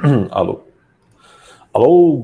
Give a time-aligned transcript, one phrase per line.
[0.30, 0.62] Alô.
[1.74, 2.22] Alô.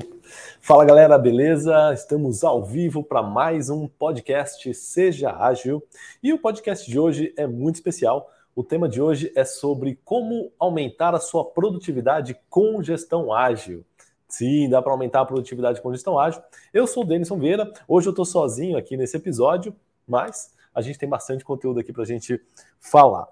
[0.59, 1.93] Fala galera, beleza?
[1.93, 5.83] Estamos ao vivo para mais um podcast Seja Ágil.
[6.23, 8.31] E o podcast de hoje é muito especial.
[8.55, 13.85] O tema de hoje é sobre como aumentar a sua produtividade com gestão ágil.
[14.27, 16.41] Sim, dá para aumentar a produtividade com gestão ágil.
[16.73, 17.71] Eu sou o Denison Vieira.
[17.87, 19.75] Hoje eu estou sozinho aqui nesse episódio,
[20.07, 22.41] mas a gente tem bastante conteúdo aqui para a gente
[22.79, 23.27] falar.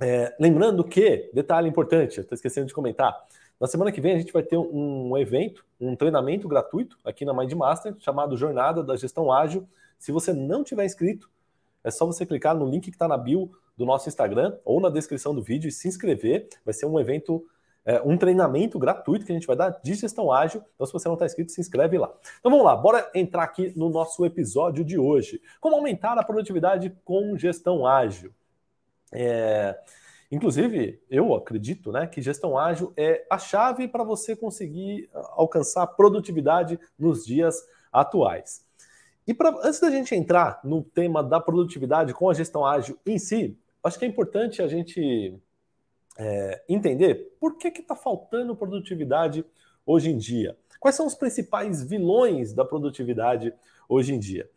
[0.00, 3.16] É, lembrando que, detalhe importante, estou esquecendo de comentar,
[3.60, 7.32] na semana que vem a gente vai ter um evento, um treinamento gratuito aqui na
[7.32, 9.68] Mindmaster, chamado Jornada da Gestão Ágil.
[9.98, 11.30] Se você não tiver inscrito,
[11.82, 14.88] é só você clicar no link que está na bio do nosso Instagram ou na
[14.88, 16.48] descrição do vídeo e se inscrever.
[16.64, 17.44] Vai ser um evento,
[17.84, 20.62] é, um treinamento gratuito que a gente vai dar de gestão ágil.
[20.74, 22.12] Então, se você não está inscrito, se inscreve lá.
[22.40, 25.40] Então vamos lá, bora entrar aqui no nosso episódio de hoje.
[25.60, 28.32] Como aumentar a produtividade com gestão ágil?
[29.12, 29.78] É,
[30.34, 36.76] Inclusive, eu acredito né, que gestão ágil é a chave para você conseguir alcançar produtividade
[36.98, 38.66] nos dias atuais.
[39.28, 43.16] E pra, antes da gente entrar no tema da produtividade com a gestão ágil em
[43.16, 45.38] si, acho que é importante a gente
[46.18, 49.46] é, entender por que está faltando produtividade
[49.86, 50.56] hoje em dia.
[50.80, 53.54] Quais são os principais vilões da produtividade
[53.88, 54.50] hoje em dia?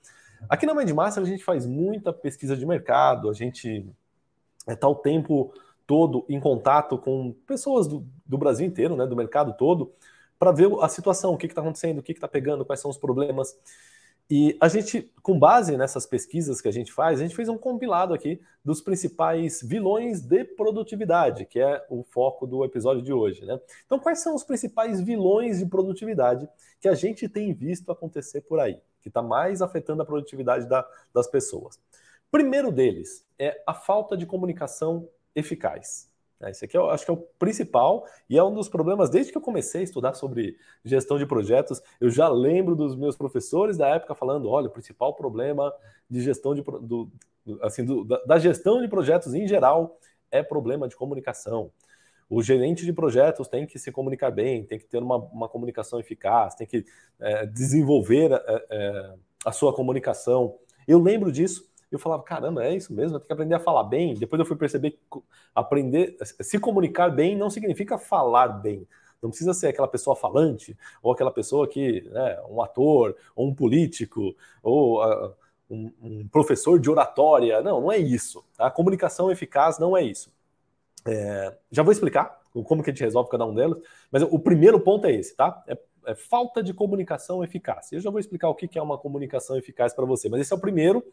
[0.49, 3.85] Aqui na Mindmaster a gente faz muita pesquisa de mercado, a gente
[4.67, 5.53] está é, o tempo
[5.85, 9.93] todo em contato com pessoas do, do Brasil inteiro, né, do mercado todo,
[10.37, 12.97] para ver a situação, o que está acontecendo, o que está pegando, quais são os
[12.97, 13.57] problemas.
[14.29, 17.57] E a gente, com base nessas pesquisas que a gente faz, a gente fez um
[17.57, 23.45] compilado aqui dos principais vilões de produtividade, que é o foco do episódio de hoje.
[23.45, 23.57] Né?
[23.85, 26.47] Então, quais são os principais vilões de produtividade
[26.81, 30.85] que a gente tem visto acontecer por aí, que está mais afetando a produtividade da,
[31.13, 31.79] das pessoas?
[32.31, 36.09] Primeiro deles é a falta de comunicação eficaz.
[36.39, 39.31] É, esse aqui eu acho que é o principal e é um dos problemas desde
[39.31, 41.81] que eu comecei a estudar sobre gestão de projetos.
[41.99, 45.73] Eu já lembro dos meus professores da época falando: olha, o principal problema
[46.09, 47.09] de gestão de do,
[47.61, 49.97] assim do, da gestão de projetos em geral
[50.29, 51.71] é problema de comunicação.
[52.29, 55.97] O gerente de projetos tem que se comunicar bem, tem que ter uma, uma comunicação
[55.97, 56.85] eficaz, tem que
[57.19, 59.13] é, desenvolver é, é
[59.45, 60.57] a sua comunicação.
[60.85, 63.83] Eu lembro disso eu falava, caramba, é isso mesmo, eu tenho que aprender a falar
[63.83, 64.13] bem.
[64.13, 64.99] Depois eu fui perceber que
[65.55, 68.87] aprender, se comunicar bem não significa falar bem.
[69.21, 73.55] Não precisa ser aquela pessoa falante, ou aquela pessoa que, né, um ator, ou um
[73.55, 75.33] político, ou uh,
[75.69, 77.61] um, um, professor de oratória.
[77.61, 78.43] Não, não é isso.
[78.55, 78.67] Tá?
[78.67, 80.31] A comunicação eficaz não é isso.
[81.05, 83.77] É, já vou explicar como que a gente resolve cada um deles,
[84.11, 85.63] mas o primeiro ponto é esse, tá?
[85.67, 85.77] É,
[86.07, 87.91] é falta de comunicação eficaz.
[87.91, 90.55] Eu já vou explicar o que é uma comunicação eficaz para você, mas esse é
[90.55, 91.03] o primeiro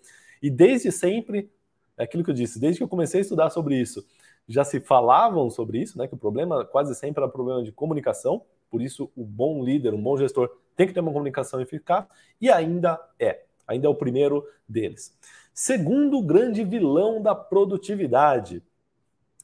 [0.42, 1.50] e desde sempre,
[1.96, 4.04] é aquilo que eu disse, desde que eu comecei a estudar sobre isso,
[4.48, 6.06] já se falavam sobre isso, né?
[6.06, 10.02] Que o problema quase sempre era problema de comunicação, por isso o bom líder, um
[10.02, 12.04] bom gestor tem que ter uma comunicação eficaz,
[12.40, 15.16] e ainda é, ainda é o primeiro deles.
[15.52, 18.62] Segundo grande vilão da produtividade.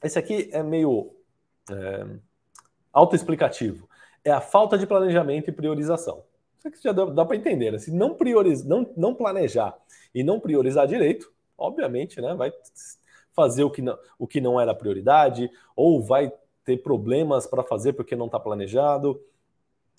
[0.03, 1.15] Esse aqui é meio
[1.69, 2.05] é,
[2.91, 3.87] autoexplicativo.
[4.23, 6.23] É a falta de planejamento e priorização.
[6.69, 7.71] Isso já dá, dá para entender.
[7.71, 7.79] Né?
[7.79, 9.77] Se não, prioriza, não, não planejar
[10.13, 12.51] e não priorizar direito, obviamente, né, vai
[13.33, 16.31] fazer o que não, o que não era prioridade, ou vai
[16.63, 19.21] ter problemas para fazer porque não está planejado.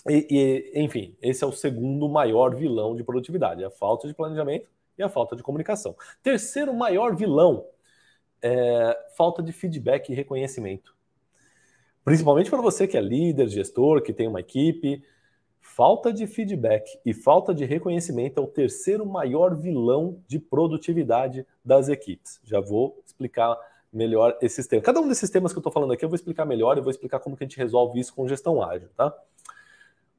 [0.09, 0.27] E,
[0.75, 4.69] e, enfim, esse é o segundo maior vilão de produtividade: a falta de planejamento
[4.99, 5.97] e a falta de comunicação.
[6.23, 7.67] Terceiro maior vilão
[8.41, 10.95] é falta de feedback e reconhecimento.
[12.05, 15.05] Principalmente para você que é líder, gestor, que tem uma equipe,
[15.65, 21.89] Falta de feedback e falta de reconhecimento é o terceiro maior vilão de produtividade das
[21.89, 22.41] equipes.
[22.43, 23.57] Já vou explicar
[23.93, 24.85] melhor esses temas.
[24.85, 26.91] Cada um desses temas que eu estou falando aqui eu vou explicar melhor e vou
[26.91, 29.17] explicar como que a gente resolve isso com gestão ágil, tá?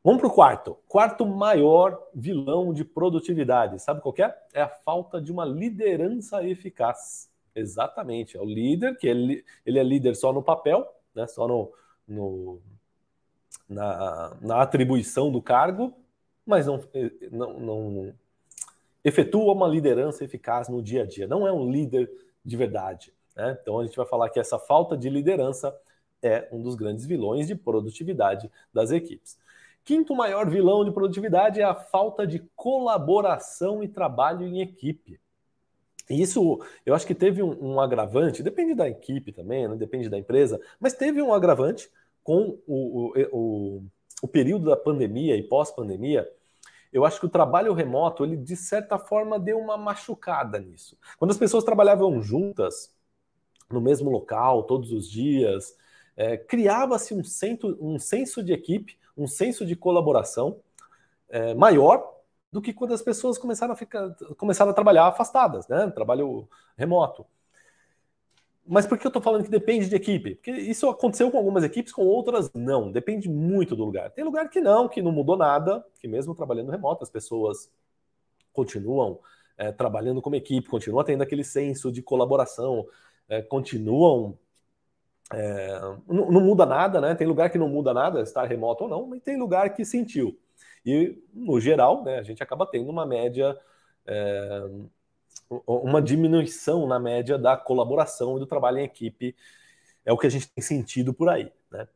[0.01, 0.77] Vamos para o quarto.
[0.87, 3.81] Quarto maior vilão de produtividade.
[3.81, 4.33] Sabe qual é?
[4.53, 7.29] É a falta de uma liderança eficaz.
[7.53, 8.37] Exatamente.
[8.37, 11.27] É o líder, que ele, ele é líder só no papel, né?
[11.27, 11.71] só no,
[12.07, 12.59] no,
[13.69, 15.93] na, na atribuição do cargo,
[16.45, 16.81] mas não,
[17.31, 18.13] não, não
[19.03, 21.27] efetua uma liderança eficaz no dia a dia.
[21.27, 22.09] Não é um líder
[22.43, 23.13] de verdade.
[23.35, 23.57] Né?
[23.61, 25.75] Então a gente vai falar que essa falta de liderança
[26.21, 29.37] é um dos grandes vilões de produtividade das equipes.
[29.83, 35.19] Quinto maior vilão de produtividade é a falta de colaboração e trabalho em equipe.
[36.09, 39.75] Isso, eu acho que teve um, um agravante, depende da equipe também, né?
[39.75, 41.89] depende da empresa, mas teve um agravante
[42.23, 43.83] com o, o, o,
[44.21, 46.27] o período da pandemia e pós-pandemia,
[46.91, 50.97] eu acho que o trabalho remoto, ele de certa forma deu uma machucada nisso.
[51.17, 52.93] Quando as pessoas trabalhavam juntas,
[53.69, 55.75] no mesmo local, todos os dias,
[56.15, 57.21] é, criava-se um,
[57.81, 60.59] um senso de equipe, um senso de colaboração
[61.29, 62.13] é, maior
[62.51, 65.89] do que quando as pessoas começaram a, ficar, começaram a trabalhar afastadas, né?
[65.89, 66.47] Trabalho
[66.77, 67.25] remoto.
[68.65, 70.35] Mas por que eu estou falando que depende de equipe?
[70.35, 72.91] Porque isso aconteceu com algumas equipes, com outras não.
[72.91, 74.09] Depende muito do lugar.
[74.11, 77.69] Tem lugar que não, que não mudou nada, que mesmo trabalhando remoto, as pessoas
[78.53, 79.19] continuam
[79.57, 82.85] é, trabalhando como equipe, continuam tendo aquele senso de colaboração,
[83.27, 84.37] é, continuam.
[85.33, 87.15] É, não, não, muda nada, né?
[87.15, 90.39] Tem lugar que não muda nada, estar remoto ou não, mas tem lugar que sentiu.
[90.85, 93.57] E, no geral, né, a gente acaba tendo uma média
[95.67, 99.35] uma diminuição na média da colaboração e do trabalho em equipe.
[100.05, 101.51] É o que a gente tem sentido por aí.
[101.71, 101.87] Né?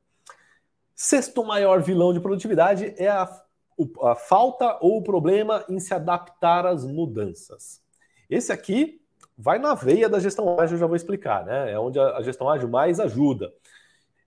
[0.95, 3.29] Sexto maior vilão de produtividade é a,
[4.03, 7.81] a falta ou o problema em se adaptar às mudanças.
[8.29, 9.01] Esse aqui
[9.37, 11.71] vai na veia da gestão ágil, eu já vou explicar, né?
[11.71, 13.53] É onde a, gestão ágil mais ajuda.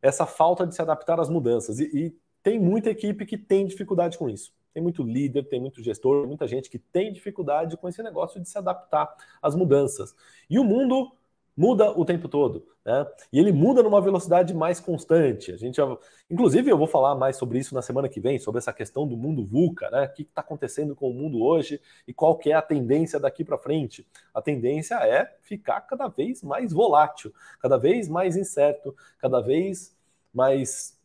[0.01, 1.81] Essa falta de se adaptar às mudanças.
[1.81, 4.53] E, e tem muita equipe que tem dificuldade com isso.
[4.73, 8.49] Tem muito líder, tem muito gestor, muita gente que tem dificuldade com esse negócio de
[8.49, 10.15] se adaptar às mudanças.
[10.49, 11.13] E o mundo
[11.57, 13.07] muda o tempo todo, né?
[13.31, 15.53] E ele muda numa velocidade mais constante.
[15.53, 15.99] A gente, já...
[16.31, 19.17] inclusive, eu vou falar mais sobre isso na semana que vem, sobre essa questão do
[19.17, 20.05] mundo VUCA, né?
[20.07, 21.79] O que está acontecendo com o mundo hoje
[22.09, 24.07] e qual que é a tendência daqui para frente?
[24.33, 27.31] A tendência é ficar cada vez mais volátil,
[27.61, 29.95] cada vez mais incerto, cada vez
[30.33, 30.99] mais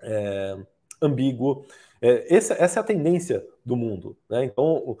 [0.00, 0.58] é,
[1.00, 1.64] ambíguo.
[2.00, 4.16] É, essa, essa, é a tendência do mundo.
[4.28, 4.44] Né?
[4.44, 4.98] Então, o,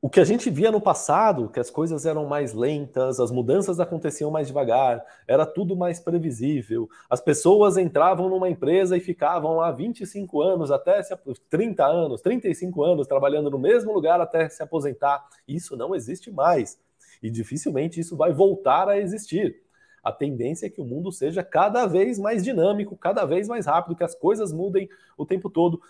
[0.00, 3.80] o, que a gente via no passado, que as coisas eram mais lentas, as mudanças
[3.80, 6.88] aconteciam mais devagar, era tudo mais previsível.
[7.08, 11.14] As pessoas entravam numa empresa e ficavam lá 25 anos, até se,
[11.50, 15.26] 30 anos, 35 anos, trabalhando no mesmo lugar até se aposentar.
[15.48, 16.78] Isso não existe mais.
[17.22, 19.64] E dificilmente isso vai voltar a existir
[20.04, 23.96] a tendência é que o mundo seja cada vez mais dinâmico, cada vez mais rápido,
[23.96, 25.80] que as coisas mudem o tempo todo.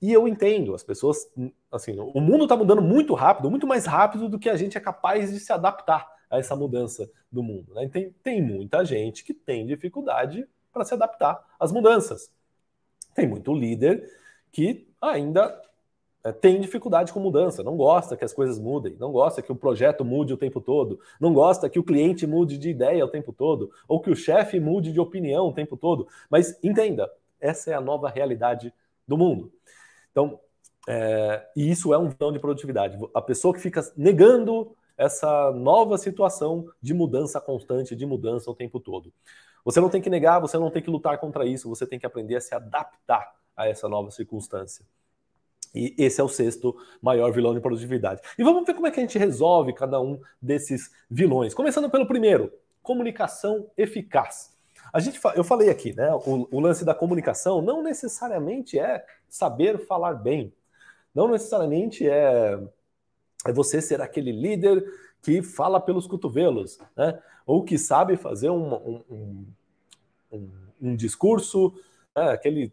[0.00, 1.30] E eu entendo, as pessoas,
[1.70, 4.80] assim, o mundo está mudando muito rápido, muito mais rápido do que a gente é
[4.80, 7.74] capaz de se adaptar a essa mudança do mundo.
[7.74, 7.88] Né?
[7.88, 12.32] Tem, tem muita gente que tem dificuldade para se adaptar às mudanças.
[13.14, 14.08] Tem muito líder
[14.50, 15.60] que ainda
[16.22, 19.56] é, tem dificuldade com mudança, não gosta que as coisas mudem, não gosta que o
[19.56, 23.32] projeto mude o tempo todo, não gosta que o cliente mude de ideia o tempo
[23.32, 26.06] todo, ou que o chefe mude de opinião o tempo todo.
[26.28, 27.10] Mas entenda,
[27.40, 28.72] essa é a nova realidade
[29.06, 29.50] do mundo.
[30.10, 30.40] Então,
[30.88, 32.98] é, e isso é um vilão de produtividade.
[33.14, 38.78] A pessoa que fica negando essa nova situação de mudança constante, de mudança o tempo
[38.78, 39.12] todo.
[39.64, 42.06] Você não tem que negar, você não tem que lutar contra isso, você tem que
[42.06, 44.84] aprender a se adaptar a essa nova circunstância.
[45.74, 48.20] E esse é o sexto maior vilão de produtividade.
[48.38, 51.54] E vamos ver como é que a gente resolve cada um desses vilões.
[51.54, 52.52] Começando pelo primeiro,
[52.82, 54.56] comunicação eficaz.
[54.92, 56.12] A gente, eu falei aqui, né?
[56.26, 60.52] O, o lance da comunicação não necessariamente é saber falar bem.
[61.14, 62.58] Não necessariamente é,
[63.46, 64.84] é você ser aquele líder
[65.22, 67.18] que fala pelos cotovelos, né?
[67.46, 69.46] Ou que sabe fazer um, um,
[70.32, 70.50] um,
[70.80, 71.74] um discurso,
[72.14, 72.30] né?
[72.30, 72.72] aquele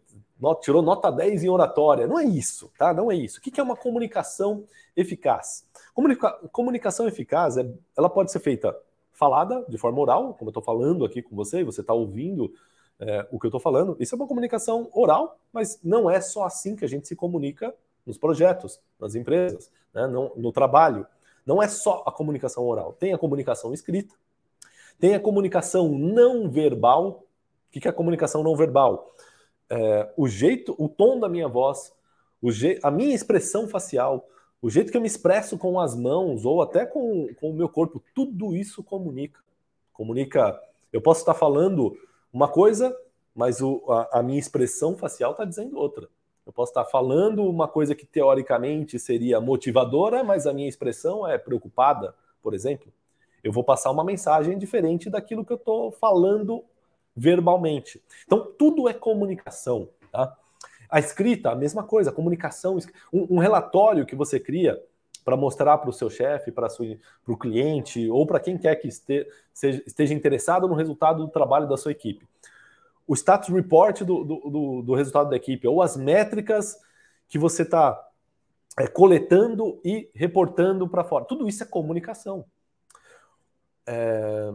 [0.60, 2.06] tirou nota 10 em oratória.
[2.06, 2.94] Não é isso, tá?
[2.94, 3.38] Não é isso.
[3.38, 4.64] O que é uma comunicação
[4.96, 5.66] eficaz?
[5.92, 8.76] Comunica comunicação eficaz, é, ela pode ser feita
[9.12, 12.52] falada, de forma oral, como eu estou falando aqui com você, você está ouvindo
[13.00, 13.96] é, o que eu estou falando.
[14.00, 17.74] Isso é uma comunicação oral, mas não é só assim que a gente se comunica
[18.06, 20.06] nos projetos, nas empresas, né?
[20.06, 21.06] no, no trabalho.
[21.44, 22.92] Não é só a comunicação oral.
[22.92, 24.14] Tem a comunicação escrita,
[24.98, 27.24] tem a comunicação não verbal.
[27.68, 29.14] O que é a comunicação não verbal?
[29.70, 31.92] é, o jeito, o tom da minha voz,
[32.40, 34.26] o je, a minha expressão facial,
[34.60, 37.68] o jeito que eu me expresso com as mãos ou até com, com o meu
[37.68, 39.40] corpo, tudo isso comunica.
[39.92, 40.60] Comunica.
[40.92, 41.96] Eu posso estar falando
[42.32, 42.96] uma coisa,
[43.34, 46.08] mas o, a, a minha expressão facial está dizendo outra.
[46.44, 51.36] Eu posso estar falando uma coisa que teoricamente seria motivadora, mas a minha expressão é
[51.36, 52.92] preocupada, por exemplo.
[53.44, 56.64] Eu vou passar uma mensagem diferente daquilo que eu estou falando
[57.14, 58.02] verbalmente.
[58.24, 59.90] Então, tudo é comunicação.
[60.10, 60.34] Tá?
[60.88, 62.78] A escrita, a mesma coisa, comunicação.
[63.12, 64.82] Um, um relatório que você cria
[65.28, 66.68] para mostrar para o seu chefe, para
[67.26, 71.68] o cliente ou para quem quer que este, seja, esteja interessado no resultado do trabalho
[71.68, 72.26] da sua equipe.
[73.06, 76.78] O status report do, do, do resultado da equipe, ou as métricas
[77.28, 78.08] que você está
[78.78, 81.26] é, coletando e reportando para fora.
[81.26, 82.46] Tudo isso é comunicação.
[83.86, 84.50] É,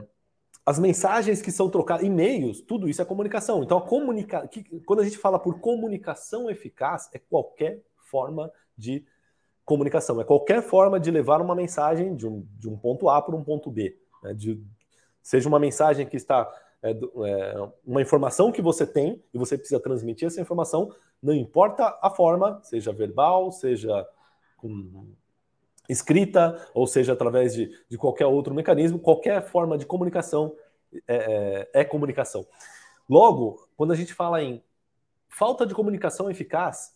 [0.66, 3.62] as mensagens que são trocadas, e-mails, tudo isso é comunicação.
[3.62, 4.50] Então, a comunica...
[4.88, 9.06] quando a gente fala por comunicação eficaz, é qualquer forma de
[9.66, 13.36] comunicação, é qualquer forma de levar uma mensagem de um, de um ponto A para
[13.36, 13.98] um ponto B.
[14.22, 14.34] Né?
[14.34, 14.62] De,
[15.22, 16.52] seja uma mensagem que está
[16.82, 21.98] é, é, uma informação que você tem e você precisa transmitir essa informação, não importa
[22.02, 24.06] a forma, seja verbal, seja
[24.58, 25.08] com
[25.88, 30.54] escrita, ou seja através de, de qualquer outro mecanismo, qualquer forma de comunicação
[31.08, 32.46] é, é, é comunicação.
[33.10, 34.62] Logo, quando a gente fala em
[35.30, 36.96] falta de comunicação eficaz,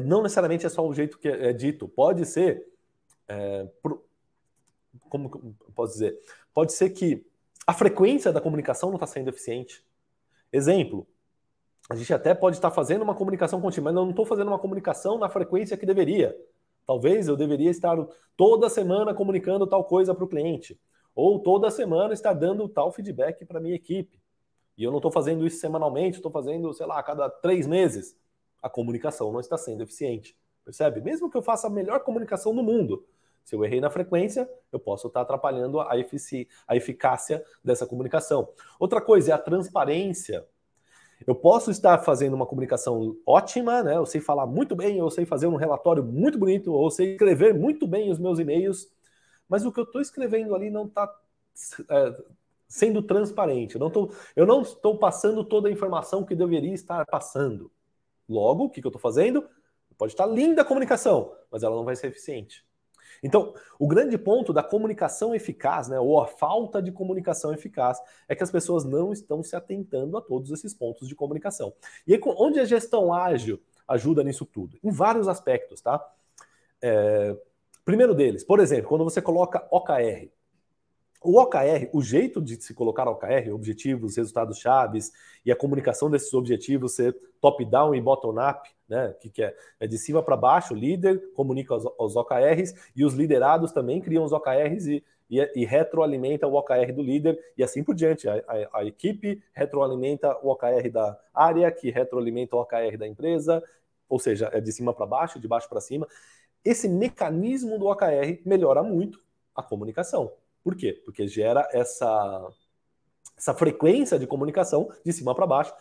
[0.00, 2.66] não necessariamente é só o jeito que é dito, pode ser,
[3.28, 3.68] é,
[5.08, 6.18] como posso dizer,
[6.54, 7.26] pode ser que
[7.66, 9.84] a frequência da comunicação não está sendo eficiente.
[10.52, 11.06] Exemplo,
[11.90, 15.18] a gente até pode estar fazendo uma comunicação contínua, mas não estou fazendo uma comunicação
[15.18, 16.36] na frequência que deveria.
[16.86, 17.96] Talvez eu deveria estar
[18.36, 20.80] toda semana comunicando tal coisa para o cliente,
[21.14, 24.20] ou toda semana estar dando tal feedback para minha equipe.
[24.76, 28.16] E eu não estou fazendo isso semanalmente, estou fazendo, sei lá, a cada três meses.
[28.62, 30.36] A comunicação não está sendo eficiente.
[30.64, 31.00] Percebe?
[31.00, 33.04] Mesmo que eu faça a melhor comunicação do mundo,
[33.44, 38.48] se eu errei na frequência, eu posso estar atrapalhando a, efici a eficácia dessa comunicação.
[38.78, 40.46] Outra coisa é a transparência.
[41.26, 43.96] Eu posso estar fazendo uma comunicação ótima, né?
[43.96, 47.54] Eu sei falar muito bem, eu sei fazer um relatório muito bonito, ou sei escrever
[47.54, 48.90] muito bem os meus e-mails,
[49.48, 51.12] mas o que eu estou escrevendo ali não está
[51.88, 52.22] é,
[52.66, 53.78] sendo transparente.
[53.78, 53.92] Não,
[54.34, 57.70] eu não estou passando toda a informação que deveria estar passando.
[58.32, 59.48] Logo, o que, que eu estou fazendo?
[59.98, 62.64] Pode estar linda a comunicação, mas ela não vai ser eficiente.
[63.22, 68.34] Então, o grande ponto da comunicação eficaz, né, ou a falta de comunicação eficaz, é
[68.34, 71.72] que as pessoas não estão se atentando a todos esses pontos de comunicação.
[72.06, 74.78] E aí, onde a gestão ágil ajuda nisso tudo?
[74.82, 76.04] Em vários aspectos, tá?
[76.80, 77.36] É,
[77.84, 80.28] primeiro deles, por exemplo, quando você coloca OKR,
[81.24, 85.12] o OKR, o jeito de se colocar OKR, objetivos, resultados chaves
[85.44, 89.14] e a comunicação desses objetivos ser top-down e bottom-up, né?
[89.20, 93.04] Que, que é, é de cima para baixo, o líder comunica os, os, OKRs e
[93.04, 97.62] os liderados também criam os OKRs e, e, e retroalimenta o OKR do líder e
[97.62, 98.28] assim por diante.
[98.28, 103.62] A, a, a, equipe retroalimenta o OKR da área, que retroalimenta o OKR da empresa,
[104.08, 106.06] ou seja, é de cima para baixo, de baixo para cima.
[106.64, 109.18] Esse mecanismo do OKR melhora muito
[109.54, 110.32] a comunicação.
[110.62, 111.00] Por quê?
[111.04, 112.48] Porque gera essa,
[113.36, 115.74] essa frequência de comunicação de cima para baixo,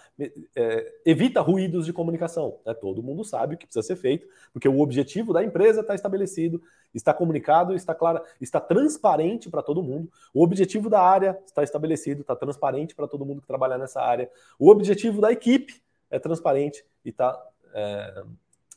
[0.55, 2.59] é, evita ruídos de comunicação.
[2.65, 2.73] Né?
[2.73, 6.61] Todo mundo sabe o que precisa ser feito, porque o objetivo da empresa está estabelecido,
[6.93, 10.11] está comunicado, está claro, está transparente para todo mundo.
[10.33, 14.29] O objetivo da área está estabelecido, está transparente para todo mundo que trabalha nessa área.
[14.57, 17.39] O objetivo da equipe é transparente e está
[17.73, 18.23] é,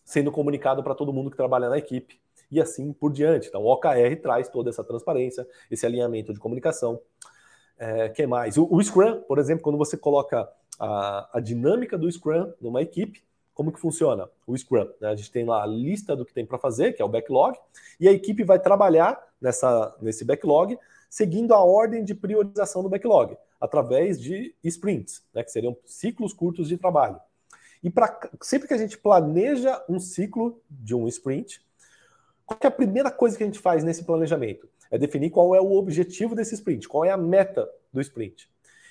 [0.04, 2.20] sendo comunicado para todo mundo que trabalha na equipe
[2.50, 3.48] e assim por diante.
[3.48, 7.00] Então, o OKR traz toda essa transparência, esse alinhamento de comunicação.
[7.78, 8.56] É, que mais?
[8.56, 10.48] O, o, Scrum, por exemplo, quando você coloca
[10.78, 13.22] a, a, dinâmica do Scrum numa equipe,
[13.52, 14.88] como que funciona o Scrum?
[15.00, 15.08] Né?
[15.08, 17.58] A gente tem lá a lista do que tem para fazer, que é o backlog,
[17.98, 20.78] e a equipe vai trabalhar nessa, nesse backlog
[21.14, 25.44] seguindo a ordem de priorização do backlog, através de sprints, né?
[25.44, 27.20] que seriam ciclos curtos de trabalho.
[27.84, 31.64] E pra, sempre que a gente planeja um ciclo de um sprint,
[32.46, 34.68] qual é a primeira coisa que a gente faz nesse planejamento?
[34.90, 38.48] É definir qual é o objetivo desse sprint, qual é a meta do sprint.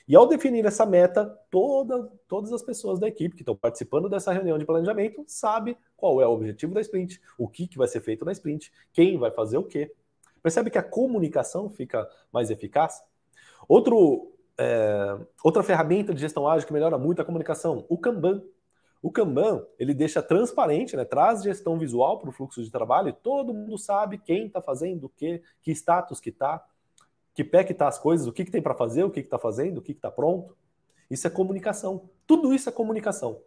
[0.08, 4.34] E ao definir essa meta, toda, todas as pessoas da equipe que estão participando dessa
[4.34, 8.02] reunião de planejamento sabem qual é o objetivo da sprint, o que, que vai ser
[8.02, 9.94] feito na sprint, quem vai fazer o quê.
[10.42, 13.02] Percebe que a comunicação fica mais eficaz?
[13.66, 18.44] Outro, é, outra ferramenta de gestão ágil que melhora muito a comunicação, o Kanban.
[19.04, 21.04] O Kanban, ele deixa transparente, né?
[21.04, 25.08] traz gestão visual para o fluxo de trabalho, e todo mundo sabe quem está fazendo
[25.08, 26.66] o quê, que status que está,
[27.36, 29.38] que pé que está as coisas, o que, que tem para fazer, o que está
[29.38, 30.56] fazendo, o que está pronto.
[31.12, 32.10] Isso é comunicação.
[32.26, 33.42] Tudo isso é comunicação.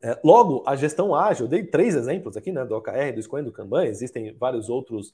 [0.00, 3.44] É, logo, a gestão ágil, eu dei três exemplos aqui, né, do OKR, do Scrum
[3.44, 5.12] do Kanban, existem vários outros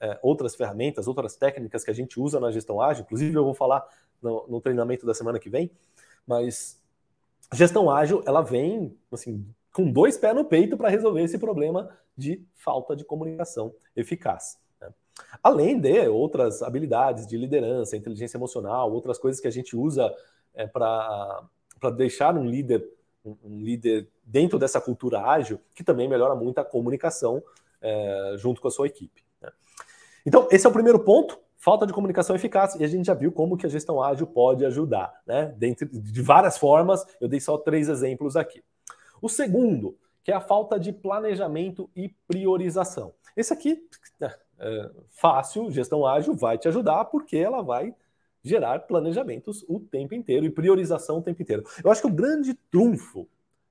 [0.00, 3.52] é, outras ferramentas, outras técnicas que a gente usa na gestão ágil, inclusive eu vou
[3.52, 3.84] falar
[4.22, 5.70] no, no treinamento da semana que vem,
[6.24, 6.80] mas
[7.52, 12.44] gestão ágil, ela vem assim, com dois pés no peito para resolver esse problema de
[12.54, 14.58] falta de comunicação eficaz.
[14.80, 14.88] Né?
[15.42, 20.14] Além de outras habilidades de liderança, inteligência emocional, outras coisas que a gente usa
[20.54, 21.42] é, para
[21.96, 22.86] deixar um líder,
[23.24, 27.42] um, líder dentro dessa cultura ágil, que também melhora muito a comunicação
[27.80, 29.24] é, junto com a sua equipe.
[29.40, 29.50] Né?
[30.26, 33.30] Então, esse é o primeiro ponto falta de comunicação eficaz, e a gente já viu
[33.30, 35.54] como que a gestão ágil pode ajudar, né?
[35.58, 38.64] Dentro de várias formas, eu dei só três exemplos aqui.
[39.20, 43.12] O segundo, que é a falta de planejamento e priorização.
[43.36, 43.78] Esse aqui
[44.20, 47.94] é, é fácil, gestão ágil vai te ajudar, porque ela vai
[48.42, 51.62] gerar planejamentos o tempo inteiro e priorização o tempo inteiro.
[51.84, 53.28] Eu acho que o grande trunfo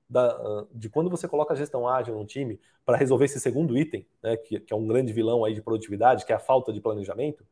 [0.08, 4.06] da, de quando você coloca a gestão ágil no time para resolver esse segundo item,
[4.22, 6.80] né, que, que, é um grande vilão aí de produtividade, que é a falta de
[6.80, 7.44] planejamento,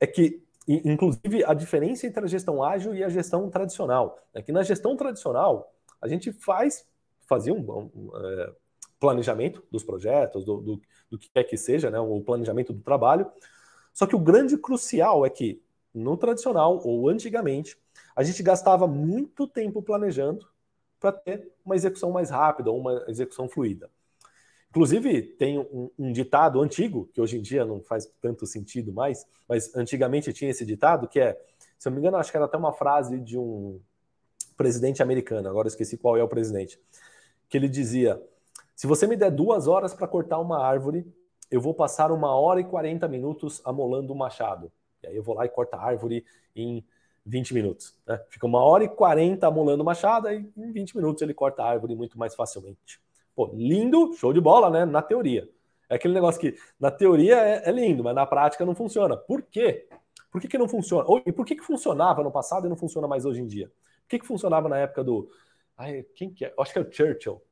[0.00, 4.18] é que inclusive, a diferença entre a gestão ágil e a gestão tradicional.
[4.34, 6.84] É que na gestão tradicional, a gente faz,
[7.28, 8.52] fazia um, um, um é,
[8.98, 13.30] planejamento dos projetos, do, do, do, que quer que seja, né, o planejamento do trabalho.
[13.92, 15.62] Só que o grande crucial é que,
[15.94, 17.78] no tradicional, ou antigamente,
[18.14, 20.46] a gente gastava muito tempo planejando
[20.98, 23.88] para ter uma execução mais rápida ou uma execução fluida.
[24.76, 29.26] Inclusive, tem um, um, ditado antigo, que hoje em dia não faz tanto sentido mais,
[29.48, 31.32] mas antigamente tinha esse ditado, que é,
[31.78, 33.80] se eu não me engano, acho que era até uma frase de um
[34.54, 36.78] presidente americano, agora esqueci qual é o presidente,
[37.48, 38.22] que ele dizia:
[38.74, 41.10] se você me der duas horas para cortar uma árvore,
[41.50, 44.70] eu vou passar uma hora e 40 minutos amolando o machado.
[45.02, 46.22] E aí eu vou lá e corto a árvore
[46.54, 46.84] em
[47.24, 47.98] 20 minutos.
[48.06, 48.20] Né?
[48.28, 51.70] Fica uma hora e 40 amolando o machado, e em 20 minutos ele corta a
[51.70, 53.05] árvore muito mais facilmente.
[53.36, 54.86] Pô, lindo, show de bola, né?
[54.86, 55.46] Na teoria.
[55.90, 59.14] É aquele negócio que na teoria é, é lindo, mas na prática não funciona.
[59.14, 59.86] Por quê?
[60.32, 61.04] Por que, que não funciona?
[61.06, 63.68] Ou, e por que, que funcionava no passado e não funciona mais hoje em dia?
[63.68, 65.28] Por que, que funcionava na época do.
[65.76, 66.54] Ai, quem que é?
[66.56, 67.42] Eu acho que é o Churchill.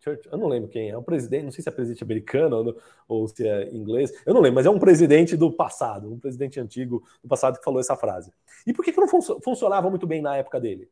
[0.00, 0.32] Churchill.
[0.32, 0.90] Eu não lembro quem é.
[0.90, 2.76] É um presidente, não sei se é presidente americano ou,
[3.06, 4.12] ou se é inglês.
[4.26, 7.64] Eu não lembro, mas é um presidente do passado, um presidente antigo do passado que
[7.64, 8.32] falou essa frase.
[8.66, 10.90] E por que, que não fun funcionava muito bem na época dele?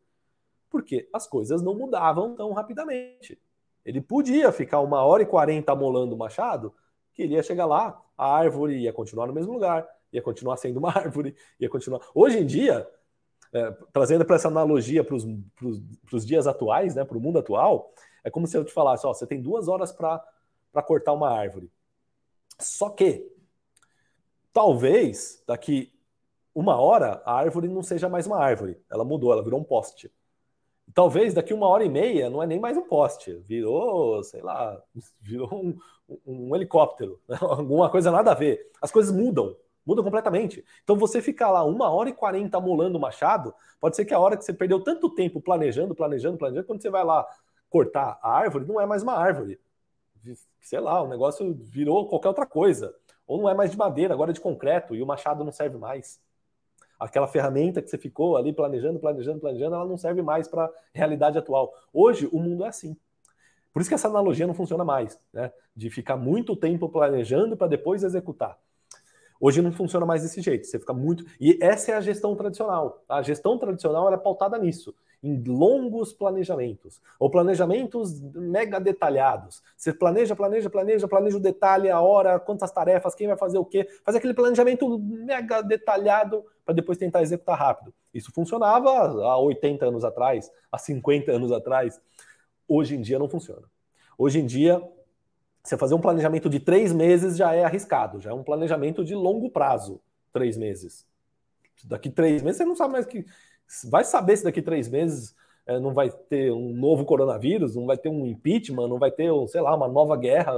[0.71, 3.39] Porque as coisas não mudavam tão rapidamente.
[3.87, 6.75] Ele podia ficar uma hora e quarenta amolando o machado,
[7.15, 10.79] que ele ia chegar lá, a árvore ia continuar no mesmo lugar, ia continuar sendo
[10.79, 12.01] uma árvore, ia continuar.
[12.13, 12.85] Hoje em dia,
[13.55, 17.93] é, trazendo para essa analogia para os dias atuais, né, para o mundo atual,
[18.25, 20.21] é como se eu te falasse: ó, você tem duas horas para
[20.85, 21.71] cortar uma árvore.
[22.59, 23.33] Só que,
[24.53, 25.93] talvez, daqui
[26.53, 28.83] uma hora, a árvore não seja mais uma árvore.
[28.91, 30.11] Ela mudou, ela virou um poste.
[30.95, 34.81] Talvez daqui uma hora e meia não é nem mais um poste, virou, sei lá,
[35.21, 35.79] virou um,
[36.27, 37.37] um helicóptero, né?
[37.43, 38.71] alguma coisa nada a ver.
[38.81, 40.65] As coisas mudam, mudam completamente.
[40.83, 44.19] Então você ficar lá uma hora e quarenta molando o machado, pode ser que a
[44.19, 47.27] hora que você perdeu tanto tempo planejando, planejando, planejando, quando você vai lá
[47.69, 49.61] cortar a árvore, não é mais uma árvore.
[50.61, 52.95] Sei lá, o negócio virou qualquer outra coisa.
[53.27, 55.77] Ou não é mais de madeira, agora é de concreto, e o machado não serve
[55.77, 56.21] mais
[56.99, 60.71] aquela ferramenta que você ficou ali planejando, planejando, planejando, ela não serve mais para a
[60.93, 61.73] realidade atual.
[61.93, 62.97] Hoje, o mundo é assim.
[63.73, 65.53] Por isso que essa analogia não funciona mais, né?
[65.75, 68.59] De ficar muito tempo planejando para depois executar.
[69.39, 70.67] Hoje não funciona mais desse jeito.
[70.67, 71.25] Você fica muito.
[71.39, 73.05] E essa é a gestão tradicional.
[73.07, 79.63] A gestão tradicional é pautada nisso em longos planejamentos, ou planejamentos mega detalhados.
[79.77, 83.65] Você planeja, planeja, planeja, planeja o detalhe, a hora, quantas tarefas, quem vai fazer o
[83.65, 87.93] quê, faz aquele planejamento mega detalhado para depois tentar executar rápido.
[88.13, 92.01] Isso funcionava há 80 anos atrás, há 50 anos atrás.
[92.69, 93.65] Hoje em dia não funciona.
[94.19, 94.83] Hoje em dia,
[95.63, 99.15] você fazer um planejamento de três meses já é arriscado, já é um planejamento de
[99.15, 100.01] longo prazo,
[100.33, 101.07] três meses.
[101.85, 103.27] Daqui três meses você não sabe mais que
[103.85, 105.35] vai saber se daqui três meses
[105.67, 109.31] é, não vai ter um novo coronavírus, não vai ter um impeachment, não vai ter,
[109.49, 110.55] sei lá, uma nova guerra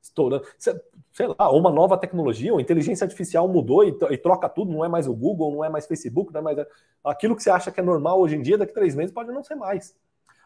[0.00, 4.84] estourando, sei lá, uma nova tecnologia, ou inteligência artificial mudou e, e, troca tudo, não
[4.84, 6.66] é mais o Google, não é mais Facebook, não é mais
[7.02, 9.42] aquilo que você acha que é normal hoje em dia, daqui três meses pode não
[9.42, 9.96] ser mais.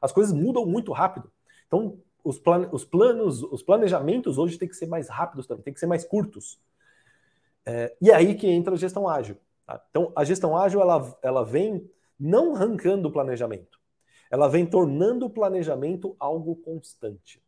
[0.01, 1.31] As coisas mudam muito rápido.
[1.66, 5.75] Então, os, plan os planos, os planejamentos hoje têm que ser mais rápidos também, têm
[5.75, 6.61] que ser mais curtos.
[7.66, 9.37] É, e é aí que entra a gestão ágil.
[9.66, 9.83] Tá?
[9.90, 13.79] Então, a gestão ágil ela, ela vem não arrancando o planejamento.
[14.31, 17.43] Ela vem tornando o planejamento algo constante.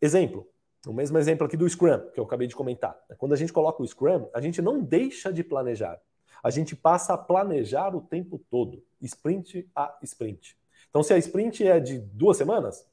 [0.00, 0.46] Exemplo,
[0.86, 2.98] o mesmo exemplo aqui do Scrum, que eu acabei de comentar.
[3.16, 5.98] Quando a gente coloca o Scrum, a gente não deixa de planejar.
[6.42, 10.58] A gente passa a planejar o tempo todo, sprint a sprint.
[10.90, 12.86] Então, se a sprint é de duas semanas,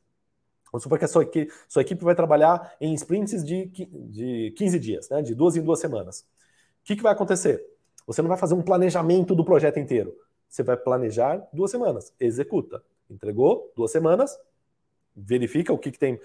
[0.71, 4.79] vamos supor que a sua equipe, sua equipe vai trabalhar em sprints de, de 15
[4.79, 5.21] dias, né?
[5.21, 6.21] de duas em duas semanas.
[6.21, 7.61] O que, que vai acontecer?
[8.07, 10.15] Você não vai fazer um planejamento do projeto inteiro.
[10.51, 12.83] Você vai planejar duas semanas, executa.
[13.09, 14.37] Entregou duas semanas,
[15.15, 16.19] verifica o que, que tem,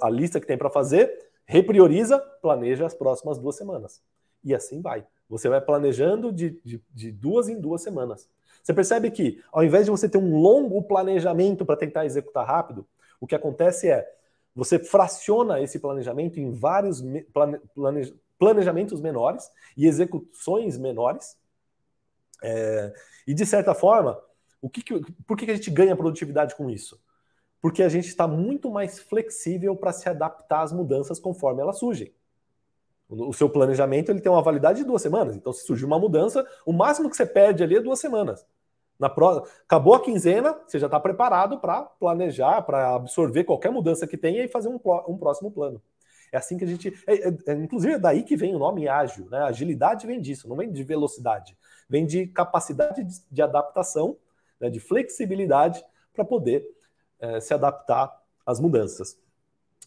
[0.00, 1.12] a lista que tem para fazer,
[1.44, 4.00] reprioriza, planeja as próximas duas semanas.
[4.44, 5.04] E assim vai.
[5.28, 8.30] Você vai planejando de, de, de duas em duas semanas.
[8.62, 12.86] Você percebe que, ao invés de você ter um longo planejamento para tentar executar rápido,
[13.20, 14.08] o que acontece é
[14.54, 21.36] você fraciona esse planejamento em vários plane, planejamentos menores e execuções menores
[22.42, 22.92] é,
[23.26, 24.20] e de certa forma,
[24.60, 27.00] o que, que por que, que a gente ganha produtividade com isso?
[27.60, 32.12] Porque a gente está muito mais flexível para se adaptar às mudanças conforme elas surgem.
[33.08, 35.36] O seu planejamento ele tem uma validade de duas semanas.
[35.36, 38.46] Então, se surgir uma mudança, o máximo que você perde ali é duas semanas.
[38.98, 39.44] Na pro...
[39.64, 44.42] Acabou a quinzena, você já está preparado para planejar, para absorver qualquer mudança que tenha
[44.44, 45.82] e fazer um, um próximo plano.
[46.32, 46.88] É assim que a gente.
[47.06, 49.28] É, é, é, inclusive, é daí que vem o nome ágil.
[49.30, 49.38] Né?
[49.38, 51.56] Agilidade vem disso, não vem de velocidade.
[51.88, 54.16] Vem de capacidade de, de adaptação,
[54.58, 54.70] né?
[54.70, 56.66] de flexibilidade para poder
[57.20, 59.18] é, se adaptar às mudanças.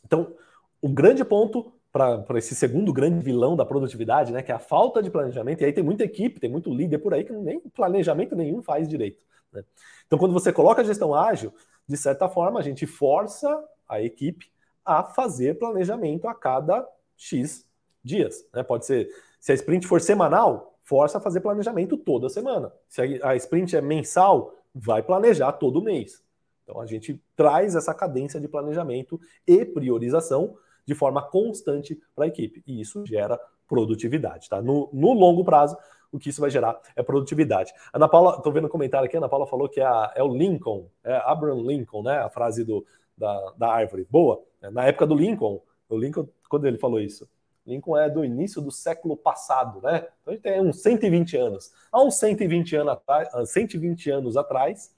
[0.05, 0.35] Então,
[0.79, 5.01] o grande ponto para esse segundo grande vilão da produtividade, né, que é a falta
[5.01, 8.35] de planejamento, e aí tem muita equipe, tem muito líder por aí que nem planejamento
[8.35, 9.23] nenhum faz direito.
[9.53, 9.63] Né?
[10.05, 11.53] Então, quando você coloca a gestão ágil,
[11.87, 14.51] de certa forma, a gente força a equipe
[14.85, 17.65] a fazer planejamento a cada X
[18.03, 18.45] dias.
[18.53, 18.63] Né?
[18.63, 22.71] Pode ser, se a sprint for semanal, força a fazer planejamento toda semana.
[22.87, 26.23] Se a sprint é mensal, vai planejar todo mês.
[26.63, 32.27] Então a gente traz essa cadência de planejamento e priorização de forma constante para a
[32.27, 32.63] equipe.
[32.67, 34.49] E isso gera produtividade.
[34.49, 34.61] Tá?
[34.61, 35.75] No, no, longo prazo,
[36.11, 37.73] o que isso vai gerar é produtividade.
[37.91, 40.23] Ana Paula, estou vendo um comentário aqui, a Ana Paula falou que é, a, é
[40.23, 42.17] o Lincoln, é Abraham Lincoln, né?
[42.19, 42.85] A frase do,
[43.17, 44.07] da, da árvore.
[44.09, 44.43] Boa.
[44.71, 47.27] Na época do Lincoln, o Lincoln, quando ele falou isso?
[47.65, 50.07] Lincoln é do início do século passado, né?
[50.21, 51.71] Então a gente tem uns 120 anos.
[51.91, 54.93] Há uns 120 anos atrás, 120 anos atrás,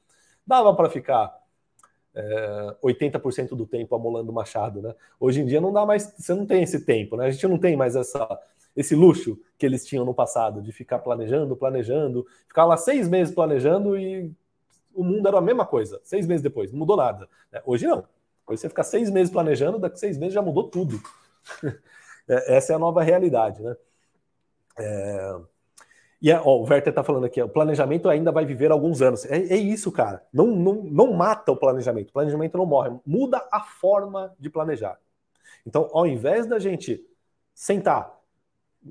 [0.46, 1.34] dava para ficar
[2.14, 4.94] é, 80% do tempo amolando machado, né?
[5.20, 7.28] Hoje em dia não dá mais, você não tem esse tempo, né?
[7.28, 8.28] A gente não tem mais essa,
[8.76, 13.34] esse luxo que eles tinham no passado de ficar planejando, planejando, ficar lá seis meses
[13.34, 14.32] planejando e
[14.98, 17.30] o mundo era a mesma coisa, seis meses depois, não mudou nada.
[17.52, 17.62] Né?
[17.66, 18.04] Hoje não.
[18.48, 21.00] Hoje você fica seis meses planejando, daqui seis meses já mudou tudo.
[22.30, 23.74] É, essa é a nova realidade, né?
[24.78, 25.40] É...
[26.22, 29.24] E é, ó, o Werther está falando aqui, o planejamento ainda vai viver alguns anos.
[29.24, 30.26] É, é, isso, cara.
[30.34, 32.10] Não, não, não mata o planejamento.
[32.10, 33.00] O planejamento não morre.
[33.06, 35.00] Muda a forma de planejar.
[35.66, 37.02] Então, ao invés da gente
[37.54, 38.17] sentar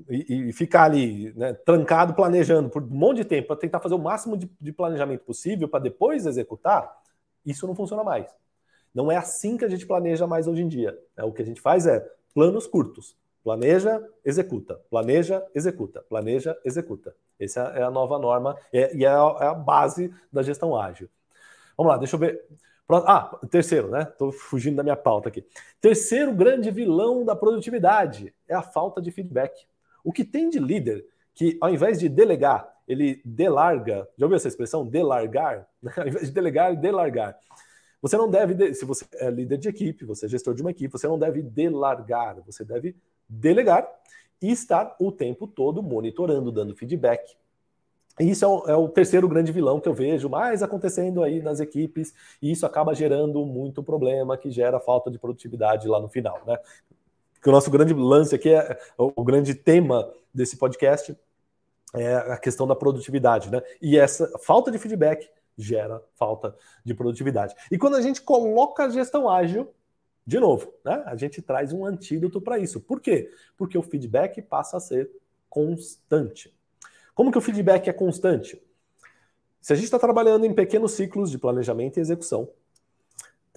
[0.09, 3.95] e, e ficar ali né, trancado planejando por um monte de tempo para tentar fazer
[3.95, 6.91] o máximo de, de planejamento possível para depois executar,
[7.45, 8.27] isso não funciona mais.
[8.93, 10.97] Não é assim que a gente planeja mais hoje em dia.
[11.15, 13.15] É, o que a gente faz é planos curtos.
[13.43, 14.81] Planeja, executa.
[14.89, 16.03] Planeja, executa.
[16.09, 17.15] Planeja, executa.
[17.39, 21.09] Essa é a nova norma é, e é a, é a base da gestão ágil.
[21.77, 22.43] Vamos lá, deixa eu ver.
[22.89, 24.03] Ah, terceiro, né?
[24.03, 25.45] Estou fugindo da minha pauta aqui.
[25.79, 29.67] Terceiro grande vilão da produtividade é a falta de feedback.
[30.07, 34.07] O que tem de líder que, ao invés de delegar, ele delarga.
[34.17, 34.87] Já ouviu essa expressão?
[34.87, 35.67] Delargar?
[35.97, 37.37] ao invés de delegar, delargar.
[38.01, 40.89] Você não deve, se você é líder de equipe, você é gestor de uma equipe,
[40.89, 42.95] você não deve delargar, você deve
[43.27, 43.85] delegar
[44.41, 47.35] e estar o tempo todo monitorando, dando feedback.
[48.17, 51.41] E isso é o, é o, terceiro grande vilão que eu vejo mais acontecendo aí
[51.41, 56.07] nas equipes, e isso acaba gerando muito problema, que gera falta de produtividade lá no
[56.07, 56.57] final, né?
[57.41, 61.17] Que o nosso grande lance aqui é o grande tema desse podcast
[61.93, 63.61] é a questão da produtividade, né?
[63.81, 67.55] E essa falta de feedback gera falta de produtividade.
[67.71, 69.73] E quando a gente coloca a gestão ágil
[70.25, 71.03] de novo, né?
[71.05, 72.81] A gente traz um antídoto para isso.
[72.81, 73.31] Por quê?
[73.55, 75.09] Porque o feedback passa a ser
[75.49, 76.53] constante.
[77.15, 78.61] Como que o feedback é constante?
[79.61, 82.49] Se a gente está trabalhando em pequenos ciclos de planejamento e execução,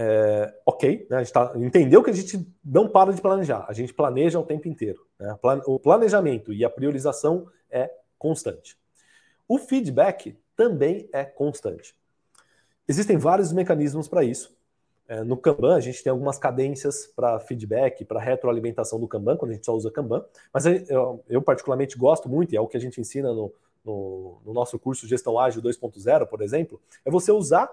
[0.02, 1.18] é, ok, né?
[1.18, 4.42] a gente tá, entendeu que a gente não para de planejar, a gente planeja o
[4.42, 5.04] tempo inteiro.
[5.18, 5.36] Né?
[5.66, 8.78] O planejamento e a priorização é constante.
[9.46, 11.94] O feedback também é constante.
[12.88, 14.56] Existem vários mecanismos para isso.
[15.06, 19.50] É, no Kanban, a gente tem algumas cadências para feedback, para retroalimentação do Kanban, quando
[19.50, 20.24] a gente só usa Kanban.
[20.50, 23.52] Mas eu, eu particularmente gosto muito, e é o que a gente ensina no,
[23.84, 27.68] no, no nosso curso Gestão Ágil 2.0, por exemplo, é você usar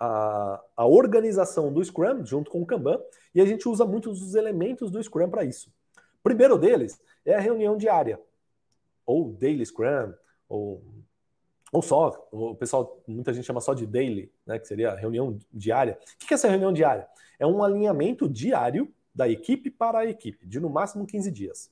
[0.00, 2.98] a, a, organização do Scrum junto com o Kanban,
[3.34, 5.70] e a gente usa muitos dos elementos do Scrum para isso.
[5.96, 8.18] O primeiro deles é a reunião diária,
[9.04, 10.14] ou Daily Scrum,
[10.48, 10.82] ou
[11.72, 15.96] ou só, o pessoal, muita gente chama só de daily, né, que seria reunião diária.
[16.02, 17.06] O que é essa reunião diária?
[17.38, 21.70] É um alinhamento diário da equipe para a equipe, de no máximo 15 dias.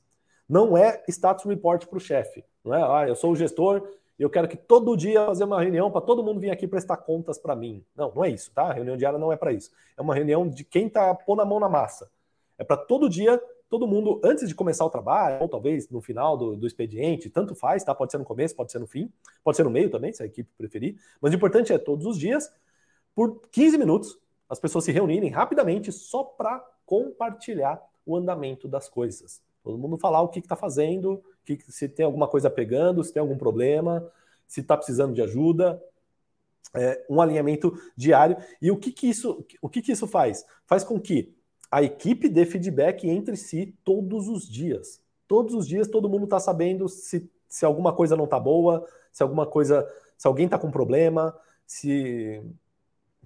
[0.48, 2.44] Não é status report para o chefe.
[2.64, 3.88] Não é, ah, eu sou o gestor
[4.22, 7.38] eu quero que todo dia fazer uma reunião para todo mundo vir aqui prestar contas
[7.38, 7.84] para mim.
[7.96, 8.62] Não, não é isso, tá?
[8.62, 9.70] A reunião diária não é para isso.
[9.96, 12.10] É uma reunião de quem está pondo a mão na massa.
[12.58, 16.36] É para todo dia todo mundo, antes de começar o trabalho, ou talvez no final
[16.36, 17.94] do, do, expediente, tanto faz, tá?
[17.94, 19.12] Pode ser no começo, pode ser no fim,
[19.44, 20.96] pode ser no meio também, se a equipe preferir.
[21.20, 22.50] Mas o importante é todos os dias,
[23.14, 29.42] por 15 minutos, as pessoas se reunirem rapidamente só para compartilhar o andamento das coisas.
[29.68, 33.20] Todo mundo falar o que está fazendo, que, se tem alguma coisa pegando, se tem
[33.20, 34.10] algum problema,
[34.46, 35.82] se está precisando de ajuda.
[36.74, 38.36] É, um alinhamento diário.
[38.60, 40.44] E o que, que isso, o que, que isso faz?
[40.66, 41.34] Faz com que
[41.70, 45.00] a equipe dê feedback entre si todos os dias.
[45.26, 49.22] Todos os dias todo mundo está sabendo se, se alguma coisa não está boa, se
[49.22, 51.34] alguma coisa, se alguém está com problema,
[51.66, 52.42] se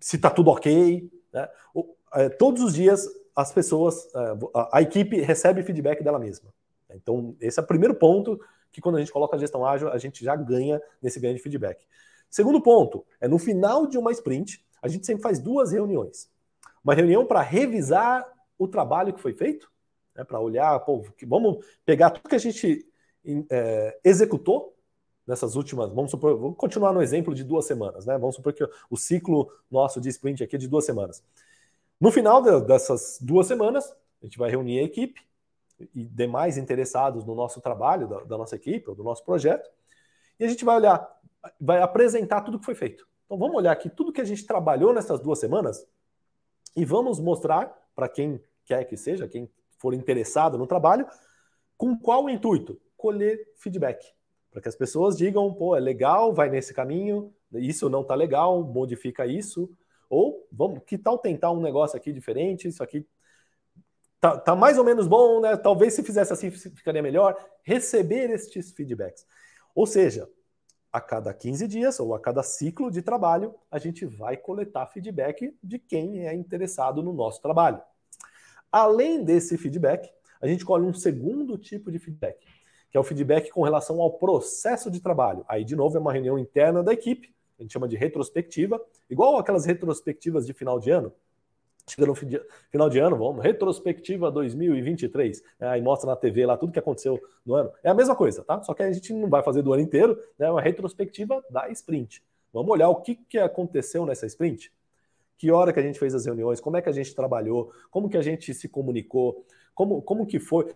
[0.02, 1.08] se está tudo ok.
[1.32, 1.48] Né?
[1.72, 4.38] O, é, todos os dias as pessoas, é,
[4.72, 6.52] a equipe recebe feedback dela mesma.
[6.94, 8.38] Então, esse é o primeiro ponto
[8.70, 11.42] que quando a gente coloca a gestão ágil, a gente já ganha nesse ganho de
[11.42, 11.84] feedback.
[12.30, 16.30] Segundo ponto, é no final de uma sprint, a gente sempre faz duas reuniões.
[16.82, 18.26] Uma reunião para revisar
[18.58, 19.70] o trabalho que foi feito,
[20.14, 22.86] né, para olhar, pô, vamos pegar tudo que a gente
[23.50, 24.74] é, executou
[25.26, 28.18] nessas últimas, vamos supor, vou continuar no exemplo de duas semanas, né?
[28.18, 31.22] Vamos supor que o ciclo nosso de sprint aqui é de duas semanas.
[32.02, 33.88] No final dessas duas semanas,
[34.20, 35.24] a gente vai reunir a equipe
[35.94, 39.70] e demais interessados no nosso trabalho, da, da nossa equipe, ou do nosso projeto,
[40.36, 41.20] e a gente vai olhar,
[41.60, 43.06] vai apresentar tudo que foi feito.
[43.24, 45.86] Então vamos olhar aqui tudo que a gente trabalhou nessas duas semanas
[46.74, 51.06] e vamos mostrar para quem quer que seja, quem for interessado no trabalho,
[51.76, 52.80] com qual intuito?
[52.96, 54.04] Colher feedback.
[54.50, 58.60] Para que as pessoas digam, pô, é legal, vai nesse caminho, isso não tá legal,
[58.64, 59.70] modifica isso.
[60.12, 63.08] Ou, vamos, que tal tentar um negócio aqui diferente, isso aqui
[64.20, 65.56] tá, tá mais ou menos bom, né?
[65.56, 67.34] Talvez se fizesse assim ficaria melhor.
[67.62, 69.26] Receber estes feedbacks.
[69.74, 70.28] Ou seja,
[70.92, 75.56] a cada 15 dias ou a cada ciclo de trabalho, a gente vai coletar feedback
[75.64, 77.80] de quem é interessado no nosso trabalho.
[78.70, 82.46] Além desse feedback, a gente colhe um segundo tipo de feedback,
[82.90, 85.42] que é o feedback com relação ao processo de trabalho.
[85.48, 89.64] Aí, de novo, é uma reunião interna da equipe, gente chama de retrospectiva, igual aquelas
[89.64, 91.12] retrospectivas de final de ano.
[91.88, 95.68] Chega no final de ano, vamos, retrospectiva 2023, né?
[95.68, 97.72] aí mostra na TV lá tudo que aconteceu no ano.
[97.82, 98.62] É a mesma coisa, tá?
[98.62, 100.46] Só que a gente não vai fazer do ano inteiro, né?
[100.46, 102.22] É uma retrospectiva da sprint.
[102.52, 104.72] Vamos olhar o que, que aconteceu nessa sprint
[105.42, 108.08] que hora que a gente fez as reuniões, como é que a gente trabalhou, como
[108.08, 109.44] que a gente se comunicou,
[109.74, 110.72] como, como que foi.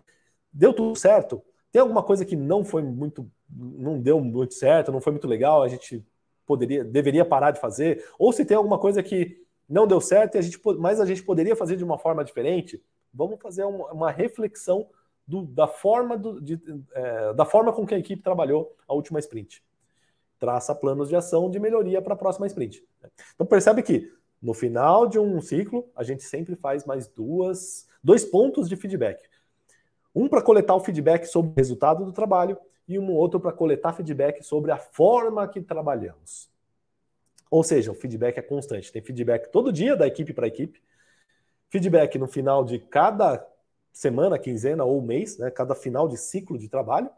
[0.51, 1.41] Deu tudo certo?
[1.71, 5.63] Tem alguma coisa que não foi muito, não deu muito certo, não foi muito legal,
[5.63, 6.05] a gente
[6.47, 8.03] poderia, deveria parar de fazer?
[8.17, 11.21] Ou se tem alguma coisa que não deu certo, e a gente, mas a gente
[11.21, 12.81] poderia fazer de uma forma diferente?
[13.13, 14.87] Vamos fazer uma, uma reflexão
[15.27, 16.59] do, da, forma do, de,
[16.93, 19.61] é, da forma com que a equipe trabalhou a última sprint.
[20.39, 22.83] Traça planos de ação de melhoria para a próxima sprint.
[23.35, 24.09] Então percebe que
[24.41, 29.21] no final de um ciclo, a gente sempre faz mais duas, dois pontos de feedback.
[30.15, 33.93] Um para coletar o feedback sobre o resultado do trabalho e um outro para coletar
[33.93, 36.49] feedback sobre a forma que trabalhamos.
[37.49, 38.91] Ou seja, o feedback é constante.
[38.91, 40.81] Tem feedback todo dia da equipe para equipe,
[41.69, 43.45] feedback no final de cada
[43.91, 47.09] semana, quinzena ou mês, né, cada final de ciclo de trabalho,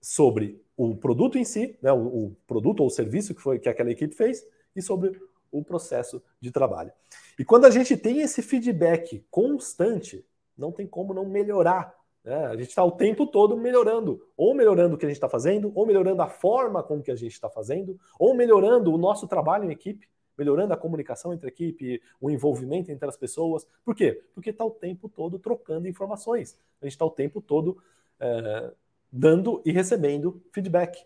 [0.00, 3.68] sobre o produto em si, né, o, o produto ou o serviço que foi que
[3.68, 6.92] aquela equipe fez, e sobre o processo de trabalho.
[7.38, 10.24] E quando a gente tem esse feedback constante,
[10.56, 11.94] não tem como não melhorar.
[12.24, 12.46] Né?
[12.46, 15.72] A gente está o tempo todo melhorando, ou melhorando o que a gente está fazendo,
[15.74, 19.64] ou melhorando a forma com que a gente está fazendo, ou melhorando o nosso trabalho
[19.64, 23.66] em equipe, melhorando a comunicação entre a equipe, o envolvimento entre as pessoas.
[23.84, 24.22] Por quê?
[24.34, 26.56] Porque está o tempo todo trocando informações.
[26.80, 27.78] A gente está o tempo todo
[28.20, 28.72] é,
[29.10, 31.04] dando e recebendo feedback.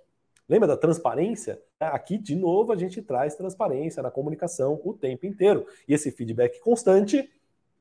[0.48, 1.62] Lembra da transparência?
[1.80, 5.66] Aqui, de novo, a gente traz transparência na comunicação o tempo inteiro.
[5.88, 7.30] E esse feedback constante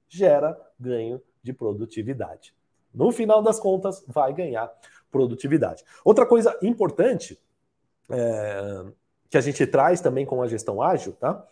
[0.08, 2.56] gera ganho de produtividade.
[2.94, 4.72] No final das contas, vai ganhar
[5.12, 5.84] produtividade.
[6.04, 7.40] Outra coisa importante
[8.10, 8.86] é,
[9.30, 11.46] que a gente traz também com a gestão ágil, tá?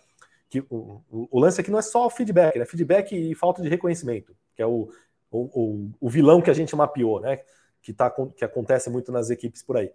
[0.50, 2.66] Que o, o, o lance aqui não é só feedback, né?
[2.66, 4.90] Feedback e falta de reconhecimento, que é o,
[5.32, 7.42] o, o vilão que a gente mapeou, né?
[7.82, 9.92] Que, tá, que acontece muito nas equipes por aí.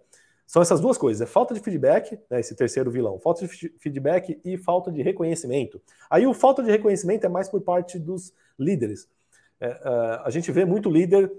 [0.47, 4.39] São essas duas coisas: é falta de feedback, né, esse terceiro vilão, falta de feedback
[4.43, 5.81] e falta de reconhecimento.
[6.09, 9.07] Aí o falta de reconhecimento é mais por parte dos líderes.
[9.59, 11.31] É, uh, a gente vê muito líder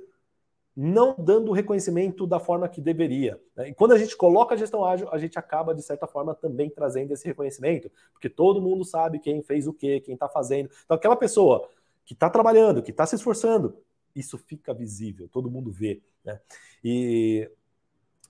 [0.77, 3.41] não dando reconhecimento da forma que deveria.
[3.57, 3.71] Né?
[3.71, 6.69] E quando a gente coloca a gestão ágil, a gente acaba, de certa forma, também
[6.69, 10.69] trazendo esse reconhecimento, porque todo mundo sabe quem fez o quê, quem está fazendo.
[10.85, 11.67] Então, aquela pessoa
[12.05, 13.79] que está trabalhando, que está se esforçando,
[14.15, 16.03] isso fica visível, todo mundo vê.
[16.23, 16.39] Né?
[16.85, 17.51] E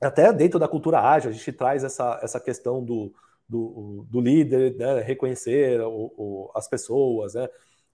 [0.01, 3.13] até dentro da cultura ágil, a gente traz essa, essa questão do,
[3.49, 7.49] do, do líder, né, reconhecer o, o, as pessoas, né,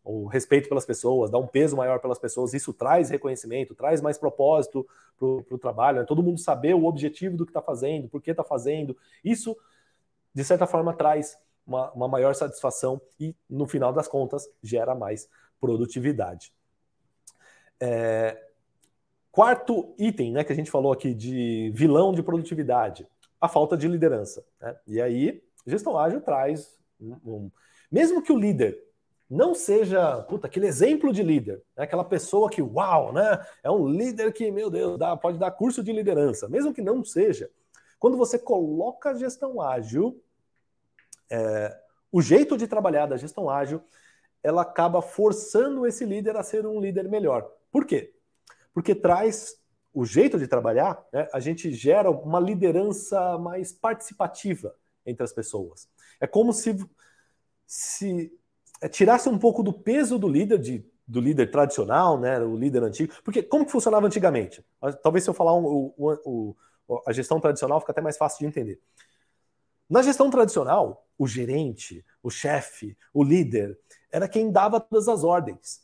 [0.04, 4.18] o respeito pelas pessoas, dar um peso maior pelas pessoas, isso traz reconhecimento, traz mais
[4.18, 4.86] propósito
[5.16, 8.32] para o trabalho, né, todo mundo saber o objetivo do que está fazendo, por que
[8.32, 9.56] está fazendo, isso,
[10.34, 15.28] de certa forma, traz uma, uma maior satisfação e, no final das contas, gera mais
[15.60, 16.52] produtividade.
[17.78, 18.36] É,
[19.32, 23.08] Quarto item, né, que a gente falou aqui de vilão de produtividade,
[23.40, 24.44] a falta de liderança.
[24.60, 24.76] Né?
[24.86, 27.50] E aí, gestão ágil traz um, um,
[27.90, 28.78] mesmo que o líder
[29.32, 31.84] não seja puta, aquele exemplo de líder, né?
[31.84, 33.42] aquela pessoa que, uau, né?
[33.62, 37.02] É um líder que, meu Deus, dá, pode dar curso de liderança, mesmo que não
[37.02, 37.50] seja.
[37.98, 40.22] Quando você coloca a gestão ágil,
[41.30, 41.74] é,
[42.10, 43.82] o jeito de trabalhar da gestão ágil
[44.42, 47.48] ela acaba forçando esse líder a ser um líder melhor.
[47.70, 48.12] Por quê?
[48.74, 49.56] Porque traz
[49.94, 54.74] o jeito de trabalhar, né, a gente gera uma liderança mais participativa
[55.06, 55.88] entre as pessoas.
[56.20, 56.76] É como se,
[57.66, 58.32] se
[58.88, 63.12] tirasse um pouco do peso do líder, de, do líder tradicional, né, o líder antigo.
[63.24, 64.64] Porque como que funcionava antigamente?
[65.02, 66.54] Talvez se eu falar um,
[67.06, 68.80] a gestão tradicional fica até mais fácil de entender.
[69.88, 73.78] Na gestão tradicional, o gerente, o chefe, o líder,
[74.10, 75.82] era quem dava todas as ordens.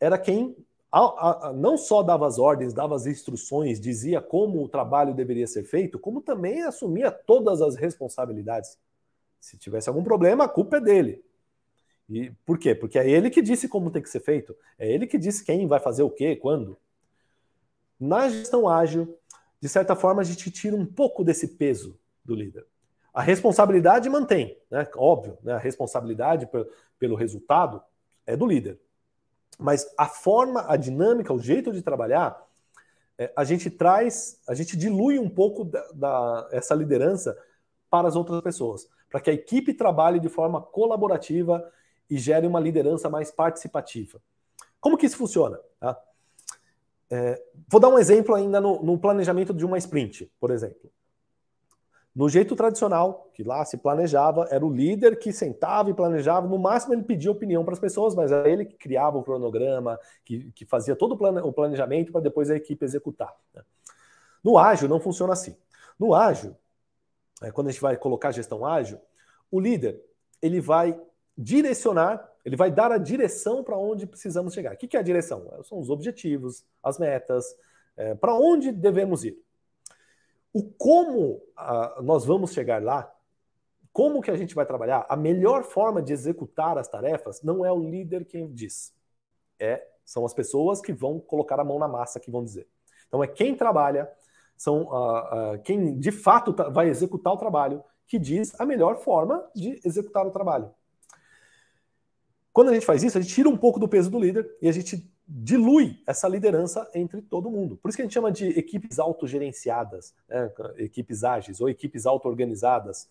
[0.00, 0.56] Era quem
[0.90, 5.46] a, a, não só dava as ordens, dava as instruções, dizia como o trabalho deveria
[5.46, 8.78] ser feito, como também assumia todas as responsabilidades.
[9.38, 11.24] Se tivesse algum problema, a culpa é dele.
[12.08, 12.74] E por quê?
[12.74, 15.66] Porque é ele que disse como tem que ser feito, é ele que disse quem
[15.66, 16.78] vai fazer o quê, quando.
[18.00, 19.18] Na gestão ágil,
[19.60, 22.64] de certa forma, a gente tira um pouco desse peso do líder.
[23.12, 24.86] A responsabilidade mantém, né?
[24.96, 25.54] Óbvio, né?
[25.54, 26.48] a responsabilidade
[26.98, 27.82] pelo resultado
[28.26, 28.78] é do líder.
[29.58, 32.40] Mas a forma, a dinâmica, o jeito de trabalhar,
[33.18, 37.36] é, a gente traz, a gente dilui um pouco da, da, essa liderança
[37.90, 41.68] para as outras pessoas, para que a equipe trabalhe de forma colaborativa
[42.10, 44.20] e gere uma liderança mais participativa.
[44.80, 45.58] Como que isso funciona?
[45.78, 46.00] Tá?
[47.10, 50.90] É, vou dar um exemplo ainda no, no planejamento de uma sprint, por exemplo.
[52.14, 56.58] No jeito tradicional, que lá se planejava, era o líder que sentava e planejava, no
[56.58, 60.50] máximo ele pedia opinião para as pessoas, mas era ele que criava o cronograma, que,
[60.52, 63.32] que fazia todo o planejamento para depois a equipe executar.
[63.54, 63.62] Né?
[64.42, 65.56] No ágil não funciona assim.
[65.98, 66.56] No ágil,
[67.40, 68.98] é, quando a gente vai colocar gestão ágil,
[69.50, 70.02] o líder
[70.42, 71.00] ele vai
[71.38, 74.74] direcionar, ele vai dar a direção para onde precisamos chegar.
[74.74, 75.48] O que é a direção?
[75.62, 77.44] São os objetivos, as metas,
[77.96, 79.38] é, para onde devemos ir.
[80.52, 83.12] O como uh, nós vamos chegar lá,
[83.92, 87.70] como que a gente vai trabalhar, a melhor forma de executar as tarefas não é
[87.70, 88.92] o líder quem diz.
[89.60, 92.66] É, são as pessoas que vão colocar a mão na massa que vão dizer.
[93.06, 94.10] Então é quem trabalha,
[94.56, 99.46] são uh, uh, quem de fato vai executar o trabalho que diz a melhor forma
[99.54, 100.72] de executar o trabalho.
[102.58, 104.68] Quando a gente faz isso, a gente tira um pouco do peso do líder e
[104.68, 107.76] a gente dilui essa liderança entre todo mundo.
[107.76, 110.50] Por isso que a gente chama de equipes autogerenciadas, né?
[110.76, 113.08] equipes ágeis ou equipes auto-organizadas.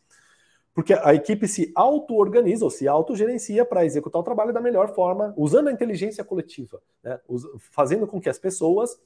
[0.74, 5.34] Porque a equipe se auto-organiza ou se autogerencia para executar o trabalho da melhor forma,
[5.38, 7.18] usando a inteligência coletiva, né?
[7.72, 9.00] fazendo com que as pessoas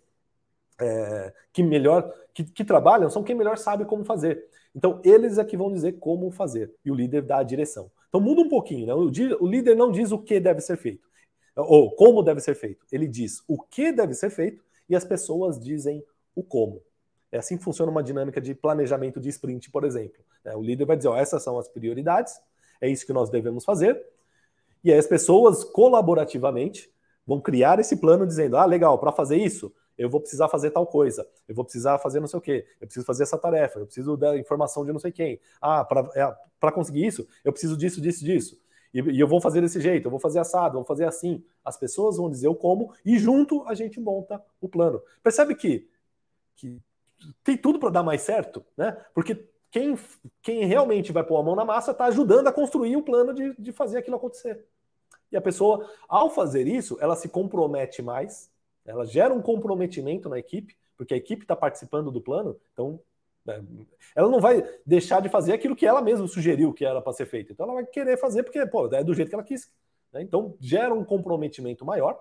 [0.80, 4.44] é, que melhor que, que, trabalham são quem melhor sabe como fazer.
[4.76, 7.92] Então, eles é que vão dizer como fazer, e o líder dá a direção.
[8.12, 8.94] Então muda um pouquinho, né?
[8.94, 11.10] o, líder não diz o que deve ser feito
[11.56, 12.86] ou como deve ser feito.
[12.92, 16.04] Ele diz o que deve ser feito e as pessoas dizem
[16.36, 16.82] o como.
[17.32, 20.24] É assim que funciona uma dinâmica de planejamento de sprint, por exemplo.
[20.44, 22.34] É, o líder vai dizer: ó, essas são as prioridades,
[22.80, 24.02] é isso que nós devemos fazer.
[24.84, 26.92] E aí as pessoas colaborativamente
[27.26, 30.86] vão criar esse plano dizendo: ah, legal, para fazer isso, eu vou precisar fazer tal
[30.86, 33.86] coisa, eu vou precisar fazer não sei o quê, eu preciso fazer essa tarefa, eu
[33.86, 35.40] preciso da informação de não sei quem.
[35.62, 38.62] Ah, para é, conseguir isso, eu preciso disso, disso, disso.
[38.94, 41.44] E, e, eu vou fazer desse jeito, eu vou fazer assado, eu vou fazer assim.
[41.64, 45.02] As pessoas vão dizer o como e junto a gente monta o plano.
[45.24, 45.88] Percebe que,
[46.56, 46.82] que
[47.44, 48.98] tem tudo para dar mais certo, né?
[49.14, 49.98] Porque quem,
[50.42, 53.56] quem realmente vai pôr a mão na massa está ajudando a construir o plano de,
[53.58, 54.66] de fazer aquilo acontecer.
[55.32, 58.51] E a pessoa, ao fazer isso, ela se compromete mais,
[58.86, 63.00] ela gera um comprometimento na equipe, porque a equipe está participando do plano, então
[63.46, 63.64] né?
[64.16, 67.26] Ela não vai deixar de fazer aquilo que ela mesma sugeriu que era para ser
[67.26, 67.52] feito.
[67.52, 69.72] Então ela vai querer fazer porque pô, é do jeito que ela quis.
[70.12, 70.22] Né?
[70.22, 72.20] Então gera um comprometimento maior,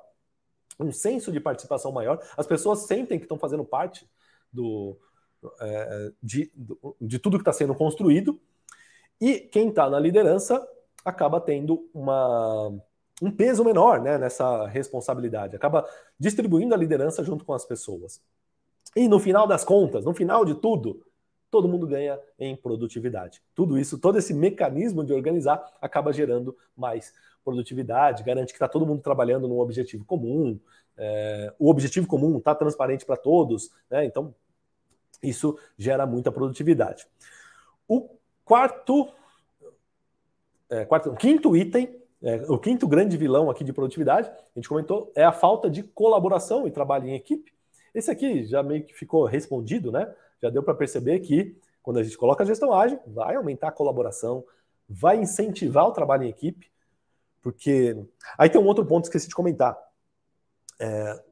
[0.78, 2.22] um senso de participação maior.
[2.36, 4.08] As pessoas sentem que estão fazendo parte
[4.52, 4.98] do,
[5.60, 6.52] é, de,
[7.00, 8.40] de tudo que está sendo construído.
[9.20, 10.66] E quem está na liderança
[11.04, 12.72] acaba tendo uma,
[13.20, 15.86] um peso menor né, nessa responsabilidade, acaba
[16.18, 18.20] distribuindo a liderança junto com as pessoas.
[18.96, 21.04] E no final das contas, no final de tudo,
[21.50, 23.42] todo mundo ganha em produtividade.
[23.54, 27.12] Tudo isso, todo esse mecanismo de organizar acaba gerando mais
[27.44, 30.58] produtividade, garante que está todo mundo trabalhando num objetivo comum,
[30.96, 34.04] é, o objetivo comum está transparente para todos, né?
[34.04, 34.34] então
[35.22, 37.06] isso gera muita produtividade.
[37.88, 38.08] O
[38.44, 39.12] quarto,
[40.68, 45.10] é, quarto quinto item, é, o quinto grande vilão aqui de produtividade, a gente comentou,
[45.14, 47.52] é a falta de colaboração e trabalho em equipe.
[47.94, 50.12] Esse aqui já meio que ficou respondido, né?
[50.42, 53.72] já deu para perceber que quando a gente coloca a gestão ágil, vai aumentar a
[53.72, 54.44] colaboração,
[54.88, 56.70] vai incentivar o trabalho em equipe,
[57.42, 57.96] porque
[58.36, 59.78] aí tem um outro ponto que esqueci de comentar.
[60.78, 61.22] É,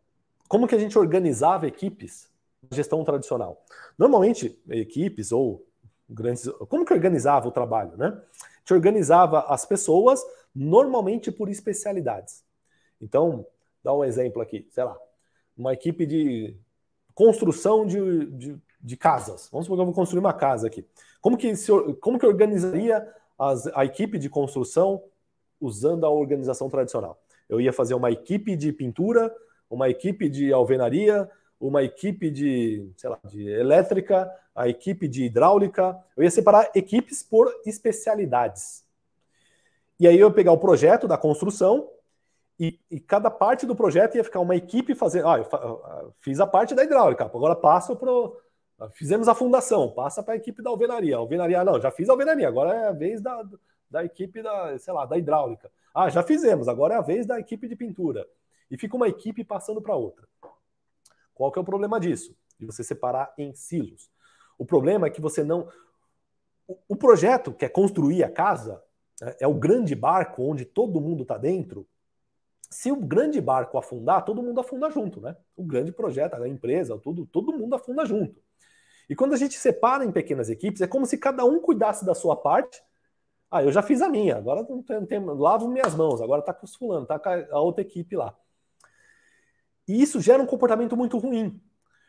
[0.49, 2.30] como que a gente organizava equipes
[2.70, 3.62] na gestão tradicional?
[3.99, 5.66] Normalmente, equipes ou
[6.09, 6.49] grandes.
[6.68, 8.18] Como que organizava o trabalho, né?
[8.75, 10.23] Organizava as pessoas
[10.55, 12.45] normalmente por especialidades.
[13.01, 13.47] Então,
[13.83, 14.97] dá um exemplo aqui, sei lá,
[15.57, 16.57] uma equipe de
[17.14, 19.49] construção de, de, de casas.
[19.51, 20.87] Vamos supor que eu vou construir uma casa aqui.
[21.21, 23.07] Como que, se, como que organizaria
[23.39, 25.03] as, a equipe de construção
[25.61, 27.21] usando a organização tradicional?
[27.49, 29.35] Eu ia fazer uma equipe de pintura,
[29.71, 31.29] uma equipe de alvenaria,
[31.61, 35.98] uma equipe de, sei lá, de elétrica, a equipe de hidráulica.
[36.16, 38.84] Eu ia separar equipes por especialidades.
[39.98, 41.88] E aí eu ia pegar o projeto da construção
[42.59, 45.28] e, e cada parte do projeto ia ficar uma equipe fazendo.
[45.28, 48.11] Ah, eu fiz a parte da hidráulica, agora passo para
[48.92, 51.16] Fizemos a fundação, passa para a equipe da alvenaria.
[51.16, 53.44] Alvenaria, não, já fiz a alvenaria, agora é a vez da,
[53.90, 55.70] da equipe da, sei lá, da hidráulica.
[55.92, 58.24] Ah, já fizemos, agora é a vez da equipe de pintura.
[58.70, 60.28] E fica uma equipe passando para outra.
[61.39, 62.36] Qual que é o problema disso?
[62.59, 64.11] De você separar em silos.
[64.59, 65.68] O problema é que você não.
[66.89, 68.82] O projeto, que é construir a casa,
[69.22, 71.86] né, é o grande barco onde todo mundo está dentro.
[72.68, 75.36] Se o grande barco afundar, todo mundo afunda junto, né?
[75.57, 78.43] O grande projeto, a empresa, tudo, todo mundo afunda junto.
[79.09, 82.16] E quando a gente separa em pequenas equipes, é como se cada um cuidasse da
[82.16, 82.82] sua parte.
[83.49, 86.53] Ah, eu já fiz a minha, agora não tem, tem, lavo minhas mãos, agora tá
[86.53, 88.36] com os fulano, tá com a outra equipe lá.
[89.89, 91.61] E isso gera um comportamento muito ruim.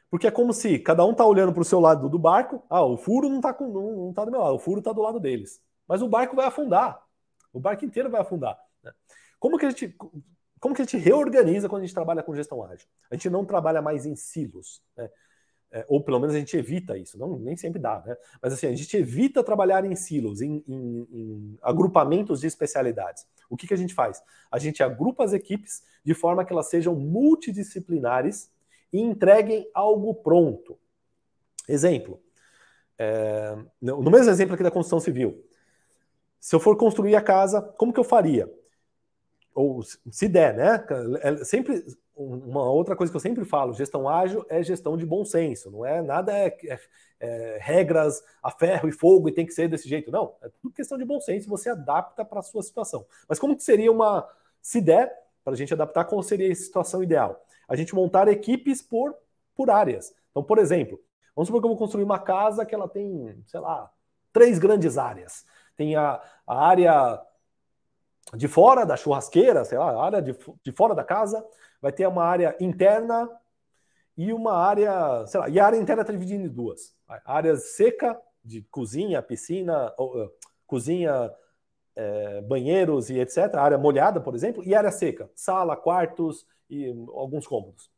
[0.09, 2.83] Porque é como se cada um tá olhando para o seu lado do barco, ah,
[2.83, 5.01] o furo não tá, com, não, não tá do meu lado, o furo tá do
[5.01, 5.61] lado deles.
[5.87, 7.01] Mas o barco vai afundar.
[7.53, 8.59] O barco inteiro vai afundar.
[8.83, 8.91] Né?
[9.39, 9.95] Como que a gente
[10.59, 12.85] como que a gente reorganiza quando a gente trabalha com gestão ágil?
[13.09, 14.81] A gente não trabalha mais em silos.
[14.97, 15.09] Né?
[15.71, 18.17] É, ou pelo menos a gente evita isso, não, nem sempre dá, né?
[18.41, 23.27] Mas assim, a gente evita trabalhar em silos, em, em, em agrupamentos de especialidades.
[23.47, 24.21] O que, que a gente faz?
[24.51, 28.51] A gente agrupa as equipes de forma que elas sejam multidisciplinares
[28.91, 30.75] e entreguem algo pronto.
[31.67, 32.19] Exemplo,
[32.97, 35.45] é, no mesmo exemplo aqui da construção civil,
[36.39, 38.51] se eu for construir a casa, como que eu faria?
[39.53, 40.85] Ou se der, né?
[41.21, 41.83] É sempre
[42.15, 45.85] uma outra coisa que eu sempre falo, gestão ágil é gestão de bom senso, não
[45.85, 46.79] é nada é, é,
[47.19, 50.35] é regras a ferro e fogo e tem que ser desse jeito, não.
[50.41, 53.05] É tudo questão de bom senso, você adapta para a sua situação.
[53.27, 54.27] Mas como que seria uma,
[54.61, 57.41] se der, para a gente adaptar, qual seria a situação ideal?
[57.67, 59.15] A gente montar equipes por,
[59.55, 60.13] por áreas.
[60.31, 60.99] Então, por exemplo,
[61.33, 63.89] vamos supor que eu vou construir uma casa que ela tem, sei lá,
[64.33, 65.45] três grandes áreas.
[65.77, 67.21] Tem a, a área
[68.35, 71.43] de fora da churrasqueira, sei lá, área de, de fora da casa,
[71.81, 73.29] vai ter uma área interna
[74.17, 76.93] e uma área, sei lá, e a área interna está dividida em duas.
[77.25, 80.31] Área seca, de cozinha, piscina, ou, uh,
[80.65, 81.31] cozinha,
[81.95, 83.55] é, banheiros e etc.
[83.55, 87.89] Área molhada, por exemplo, e área seca, sala, quartos e alguns cômodos.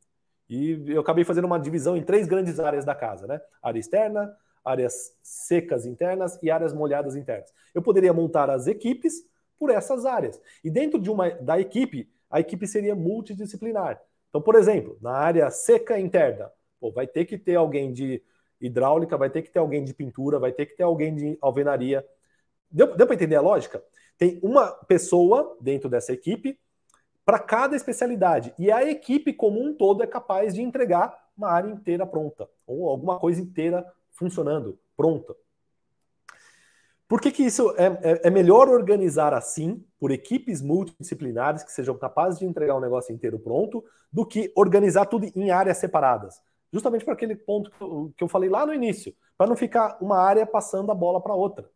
[0.49, 3.39] E eu acabei fazendo uma divisão em três grandes áreas da casa, né?
[3.61, 7.53] Área externa, áreas secas internas e áreas molhadas internas.
[7.73, 9.23] Eu poderia montar as equipes
[9.61, 10.41] por essas áreas.
[10.63, 14.01] E dentro de uma da equipe, a equipe seria multidisciplinar.
[14.27, 18.23] Então, por exemplo, na área seca interna, pô, vai ter que ter alguém de
[18.59, 22.03] hidráulica, vai ter que ter alguém de pintura, vai ter que ter alguém de alvenaria.
[22.71, 23.83] Deu, deu para entender a lógica?
[24.17, 26.59] Tem uma pessoa dentro dessa equipe
[27.23, 28.55] para cada especialidade.
[28.57, 32.89] E a equipe como um todo é capaz de entregar uma área inteira pronta, ou
[32.89, 35.35] alguma coisa inteira funcionando, pronta.
[37.11, 41.97] Por que, que isso é, é, é, melhor organizar assim, por equipes multidisciplinares que sejam
[41.97, 46.41] capazes de entregar o um negócio inteiro pronto, do que organizar tudo em áreas separadas?
[46.71, 49.97] Justamente para aquele ponto que eu, que eu falei lá no início, para não ficar
[49.99, 51.69] uma área passando a bola para outra.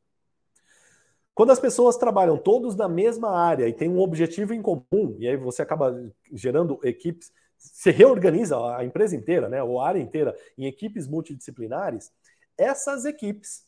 [1.33, 5.27] Quando as pessoas trabalham todos na mesma área e têm um objetivo em comum, e
[5.27, 10.33] aí você acaba gerando equipes, se reorganiza a empresa inteira, né, ou a área inteira,
[10.57, 12.09] em equipes multidisciplinares,
[12.57, 13.65] essas equipes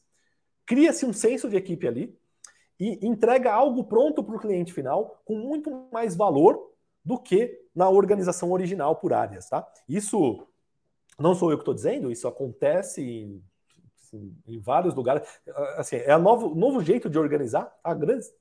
[0.68, 2.15] cria-se um senso de equipe ali
[2.80, 6.72] e entrega algo pronto para o cliente final com muito mais valor
[7.03, 9.65] do que na organização original por áreas, tá?
[9.88, 10.45] Isso
[11.18, 13.41] não sou eu que estou dizendo, isso acontece em,
[14.45, 15.26] em, vários lugares.
[15.78, 17.74] Assim, é o novo, novo jeito de organizar.
[17.82, 18.32] A grandes,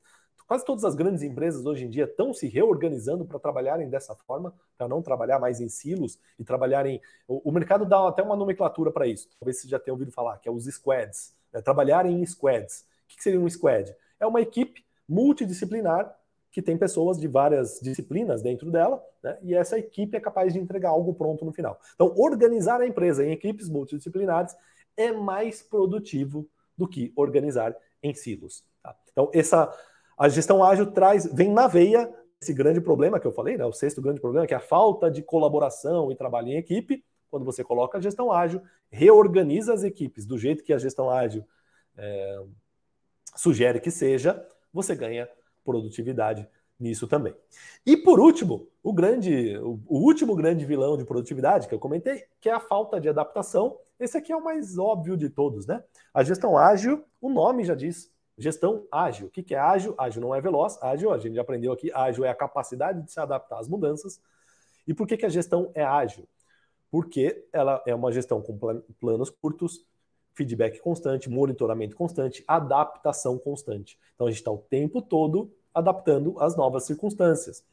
[0.48, 4.52] quase todas as grandes empresas hoje em dia estão se reorganizando para trabalharem dessa forma,
[4.76, 7.00] para não trabalhar mais em silos e trabalharem.
[7.28, 9.28] O, o mercado dá até uma nomenclatura para isso.
[9.38, 12.84] Talvez você já tenha ouvido falar, que é os squads é trabalhar em squads.
[13.04, 13.94] O que seria um squad?
[14.18, 16.14] É uma equipe multidisciplinar
[16.50, 19.38] que tem pessoas de várias disciplinas dentro dela, né?
[19.42, 21.78] e essa equipe é capaz de entregar algo pronto no final.
[21.94, 24.56] Então, organizar a empresa em equipes multidisciplinares
[24.96, 28.64] é mais produtivo do que organizar em silos.
[28.82, 28.96] Tá?
[29.12, 29.70] Então, essa
[30.16, 33.64] a gestão ágil traz, vem na veia esse grande problema que eu falei, né?
[33.66, 37.44] O sexto grande problema, que é a falta de colaboração e trabalho em equipe, quando
[37.44, 41.44] você coloca a gestão ágil, reorganiza as equipes do jeito que a gestão ágil
[41.96, 42.44] é,
[43.34, 45.28] sugere que seja, você ganha
[45.64, 46.48] produtividade
[46.78, 47.34] nisso também.
[47.84, 52.48] E por último, o grande, o, último grande vilão de produtividade que eu comentei, que
[52.48, 53.78] é a falta de adaptação.
[53.98, 55.82] Esse aqui é o mais óbvio de todos, né?
[56.12, 59.28] A gestão ágil, o nome já diz, gestão ágil.
[59.28, 59.94] O que é ágil?
[59.96, 63.10] Ágil não é veloz, ágil, a gente já aprendeu aqui, ágil é a capacidade de
[63.10, 64.20] se adaptar às mudanças.
[64.86, 66.28] E por que, que a gestão é ágil?
[66.90, 68.56] Porque ela é uma gestão com
[69.00, 69.84] planos curtos,
[70.34, 73.98] feedback constante, monitoramento constante, adaptação constante.
[74.14, 77.64] Então a gente está o tempo todo adaptando às novas circunstâncias.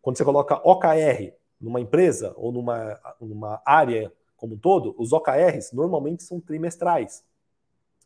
[0.00, 5.72] Quando você coloca OKR numa empresa ou numa, numa área como um todo, os OKRs
[5.72, 7.24] normalmente são trimestrais.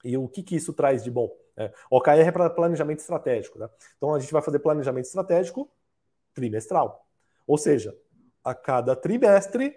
[0.04, 1.28] E o que, que isso traz de bom?
[1.56, 3.58] É, OKR é para planejamento estratégico.
[3.58, 3.68] Né?
[3.96, 5.68] Então a gente vai fazer planejamento estratégico
[6.32, 7.04] trimestral.
[7.46, 7.96] Ou seja,
[8.44, 9.76] a cada trimestre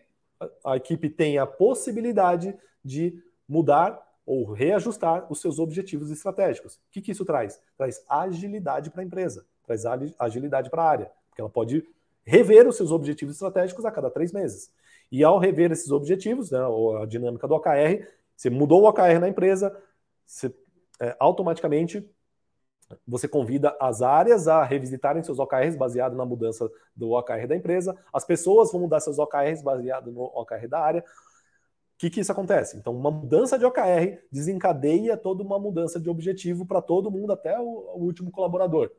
[0.63, 6.75] a, equipe tem a possibilidade de mudar ou reajustar os seus objetivos estratégicos.
[6.75, 7.59] O que, que isso traz?
[7.77, 9.45] Traz agilidade para a empresa
[9.77, 11.83] traz agilidade para a área, porque ela pode
[12.23, 14.71] rever os seus objetivos estratégicos a cada três meses.
[15.11, 16.59] E ao rever esses objetivos, né,
[17.01, 19.75] a dinâmica do OKR, você mudou o OKR na empresa,
[20.25, 20.53] você,
[20.99, 22.07] é, automaticamente
[23.07, 27.95] você convida as áreas a revisitarem seus OKRs baseado na mudança do OKR da empresa,
[28.13, 31.01] as pessoas vão mudar seus OKRs baseado no OKR da área.
[31.01, 31.03] O
[31.97, 32.77] que, que isso acontece?
[32.77, 37.59] Então, uma mudança de OKR desencadeia toda uma mudança de objetivo para todo mundo, até
[37.59, 38.91] o, o último colaborador.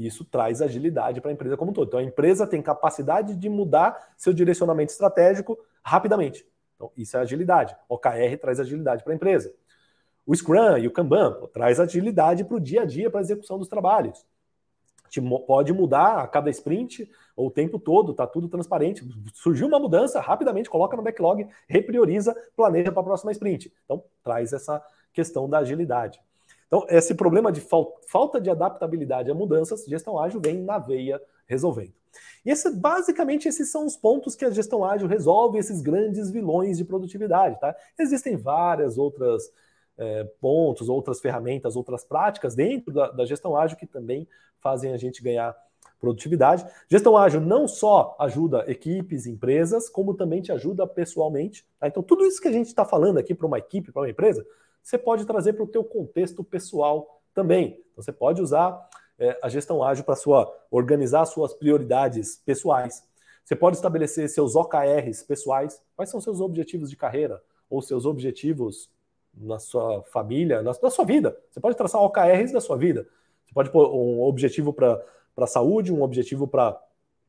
[0.00, 1.88] E isso traz agilidade para a empresa como um todo.
[1.88, 6.46] Então a empresa tem capacidade de mudar seu direcionamento estratégico rapidamente.
[6.74, 7.76] Então isso é agilidade.
[7.86, 9.52] OKR traz agilidade para a empresa.
[10.26, 13.22] O Scrum e o Kanban pô, traz agilidade para o dia a dia, para a
[13.22, 14.24] execução dos trabalhos.
[15.46, 19.04] Pode mudar a cada sprint ou o tempo todo, está tudo transparente.
[19.34, 23.72] Surgiu uma mudança, rapidamente coloca no backlog, reprioriza, planeja para a próxima sprint.
[23.84, 24.80] Então, traz essa
[25.12, 26.20] questão da agilidade.
[26.68, 27.60] Então, esse problema de
[28.06, 31.92] falta de adaptabilidade a mudanças, gestão ágil vem na veia resolvendo.
[32.44, 36.78] E esse, basicamente esses são os pontos que a gestão ágil resolve, esses grandes vilões
[36.78, 37.58] de produtividade.
[37.58, 37.74] Tá?
[37.98, 39.50] Existem várias outras
[40.00, 44.26] é, pontos, outras ferramentas, outras práticas dentro da, da gestão ágil que também
[44.58, 45.54] fazem a gente ganhar
[46.00, 46.64] produtividade.
[46.88, 51.66] Gestão ágil não só ajuda equipes, empresas, como também te ajuda pessoalmente.
[51.78, 51.86] Tá?
[51.86, 54.44] Então, tudo isso que a gente está falando aqui para uma equipe, para uma empresa,
[54.82, 57.78] você pode trazer para o teu contexto pessoal também.
[57.92, 58.88] Então, você pode usar
[59.18, 63.04] é, a gestão ágil para sua organizar suas prioridades pessoais.
[63.44, 65.82] Você pode estabelecer seus OKRs pessoais.
[65.94, 68.88] Quais são seus objetivos de carreira ou seus objetivos
[69.34, 71.36] na sua família, na, na sua vida?
[71.50, 73.06] Você pode traçar OKRs da sua vida.
[73.46, 75.02] Você pode pôr um objetivo para
[75.36, 76.80] a saúde, um objetivo para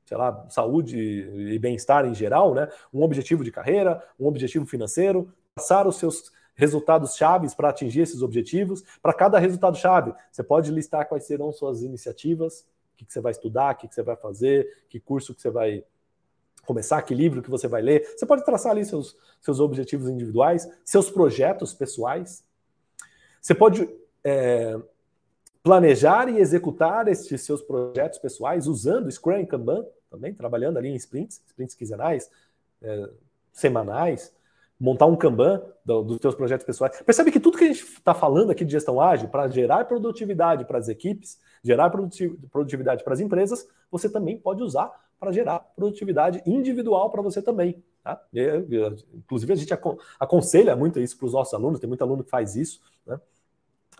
[0.06, 2.68] sei lá, saúde e bem-estar em geral, né?
[2.94, 8.22] Um objetivo de carreira, um objetivo financeiro, passar os seus resultados chaves para atingir esses
[8.22, 8.84] objetivos.
[9.02, 13.22] Para cada resultado chave, você pode listar quais serão suas iniciativas, o que, que você
[13.22, 15.84] vai estudar, o que, que você vai fazer, que curso que você vai
[16.66, 18.14] começar, que livro que você vai ler.
[18.16, 22.44] Você pode traçar ali seus, seus objetivos individuais, seus projetos pessoais.
[23.42, 23.90] Você pode
[24.24, 24.80] é,
[25.64, 30.96] planejar e executar esses seus projetos pessoais usando Scrum e Kanban, também trabalhando ali em
[30.96, 32.30] sprints, sprints quinzenais,
[32.82, 33.10] é,
[33.52, 34.34] semanais
[34.82, 37.00] montar um Kanban do, dos teus projetos pessoais.
[37.04, 40.66] Percebe que tudo que a gente está falando aqui de gestão ágil, para gerar produtividade
[40.66, 44.92] para as equipes, gerar produtividade para as empresas, você também pode usar
[45.22, 47.82] para gerar produtividade individual para você também.
[48.04, 48.20] Tá?
[49.14, 49.72] inclusive, a gente
[50.20, 52.82] aconselha muito isso para os nossos alunos, tem muito aluno que faz isso.
[53.06, 53.20] Né?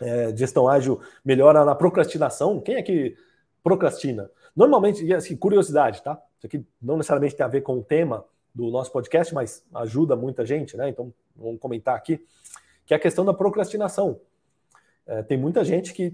[0.02, 2.60] É, gestão ágil melhora na procrastinação.
[2.60, 3.16] Quem é que
[3.64, 4.32] procrastina?
[4.56, 6.20] Normalmente, assim, curiosidade, tá?
[6.40, 10.16] Isso aqui não necessariamente tem a ver com o tema, do nosso podcast, mas ajuda
[10.16, 10.90] muita gente, né?
[10.90, 12.24] Então vamos comentar aqui,
[12.86, 14.20] que é a questão da procrastinação.
[15.08, 16.14] É, tem muita gente que,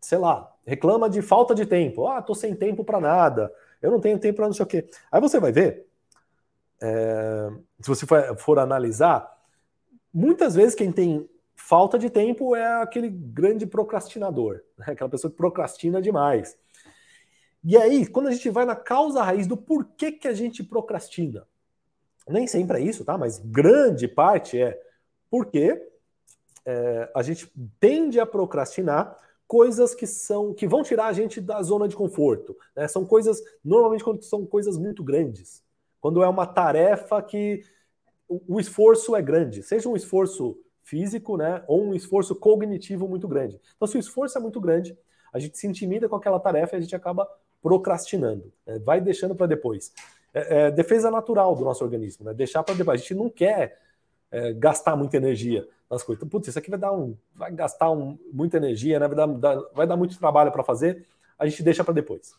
[0.00, 2.06] sei lá, reclama de falta de tempo.
[2.06, 4.88] Ah, tô sem tempo para nada, eu não tenho tempo para não sei o quê.
[5.10, 5.86] Aí você vai ver,
[6.80, 7.48] é,
[7.80, 9.30] se você for, for analisar,
[10.12, 14.86] muitas vezes quem tem falta de tempo é aquele grande procrastinador, né?
[14.88, 16.56] aquela pessoa que procrastina demais.
[17.64, 21.46] E aí, quando a gente vai na causa raiz do porquê que a gente procrastina,
[22.28, 23.18] nem sempre é isso, tá?
[23.18, 24.80] Mas grande parte é
[25.28, 25.82] porque
[26.64, 29.16] é, a gente tende a procrastinar
[29.46, 32.56] coisas que são que vão tirar a gente da zona de conforto.
[32.74, 32.88] Né?
[32.88, 35.62] São coisas normalmente quando são coisas muito grandes,
[36.00, 37.62] quando é uma tarefa que
[38.28, 43.26] o, o esforço é grande, seja um esforço físico, né, ou um esforço cognitivo muito
[43.26, 43.60] grande.
[43.74, 44.96] Então, se o esforço é muito grande,
[45.32, 47.28] a gente se intimida com aquela tarefa e a gente acaba
[47.60, 48.78] procrastinando, né?
[48.78, 49.92] vai deixando para depois
[50.36, 52.34] é, é, defesa natural do nosso organismo, né?
[52.34, 53.00] Deixar para depois.
[53.00, 53.80] A gente não quer
[54.30, 55.66] é, gastar muita energia.
[55.90, 56.20] Nas coisas.
[56.20, 59.08] Então, putz, isso aqui vai dar um, vai gastar um, muita energia, né?
[59.08, 61.06] vai, dar, vai dar muito trabalho para fazer,
[61.38, 62.32] a gente deixa para depois.
[62.32, 62.36] O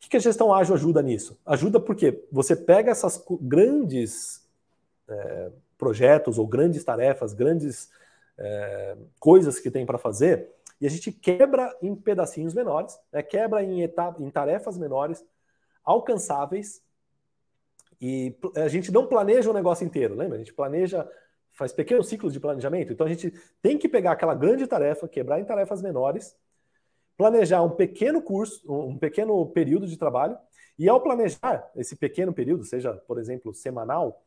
[0.00, 1.38] que, que a gestão ágil ajuda nisso?
[1.44, 4.46] Ajuda porque você pega essas grandes
[5.08, 7.90] é, projetos ou grandes tarefas, grandes
[8.38, 13.22] é, coisas que tem para fazer, e a gente quebra em pedacinhos menores, né?
[13.22, 15.24] quebra em, etapa, em tarefas menores,
[15.82, 16.82] alcançáveis,
[17.98, 20.36] e a gente não planeja o negócio inteiro, lembra?
[20.36, 21.08] A gente planeja
[21.56, 22.92] faz pequenos ciclos de planejamento.
[22.92, 23.32] Então a gente
[23.62, 26.36] tem que pegar aquela grande tarefa, quebrar em tarefas menores,
[27.16, 30.38] planejar um pequeno curso, um pequeno período de trabalho,
[30.78, 34.22] e ao planejar esse pequeno período, seja, por exemplo, semanal,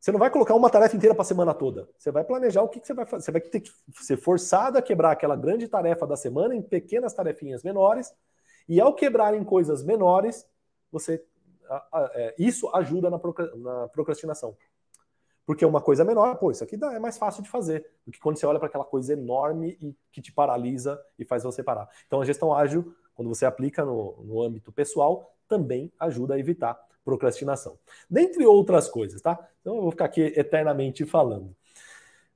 [0.00, 1.88] você não vai colocar uma tarefa inteira para a semana toda.
[1.96, 3.24] Você vai planejar o que, que você vai fazer.
[3.24, 3.70] Você vai ter que
[4.00, 8.12] ser forçado a quebrar aquela grande tarefa da semana em pequenas tarefinhas menores,
[8.68, 10.46] e ao quebrar em coisas menores,
[10.90, 11.24] você
[12.14, 13.18] é, isso ajuda na
[13.88, 14.56] procrastinação.
[15.46, 18.20] Porque uma coisa menor, pô, isso aqui dá, é mais fácil de fazer do que
[18.20, 21.88] quando você olha para aquela coisa enorme e que te paralisa e faz você parar.
[22.06, 26.78] Então a gestão ágil, quando você aplica no, no âmbito pessoal, também ajuda a evitar
[27.04, 27.78] procrastinação.
[28.08, 29.38] Dentre outras coisas, tá?
[29.60, 31.54] Então eu vou ficar aqui eternamente falando.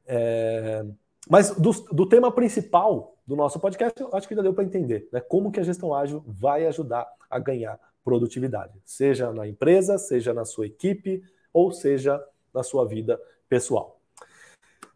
[0.07, 0.85] É...
[1.29, 5.21] Mas do, do, tema principal do nosso podcast, acho que já deu para entender, né?
[5.21, 10.45] Como que a gestão ágil vai ajudar a ganhar produtividade, seja na empresa, seja na
[10.45, 12.23] sua equipe, ou seja
[12.55, 14.01] na sua vida pessoal.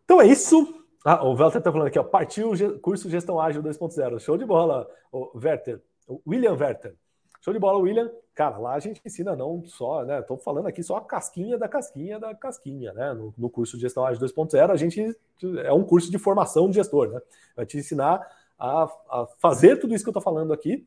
[0.04, 0.84] Então é isso.
[1.04, 4.18] Ah, o Walter está falando aqui, ó, partiu o curso Gestão Ágil 2.0.
[4.20, 6.94] Show de bola, o Werther, o William Werther.
[7.40, 8.10] Show de bola, William.
[8.34, 10.20] Cara, lá a gente ensina não só, né?
[10.20, 13.12] Estou falando aqui só a casquinha da casquinha da casquinha, né?
[13.12, 15.16] No, no curso de Gestão Ágil 2.0, a gente
[15.64, 17.20] é um curso de formação de gestor, né?
[17.56, 18.26] Vai te ensinar
[18.58, 20.86] a, a fazer tudo isso que eu estou falando aqui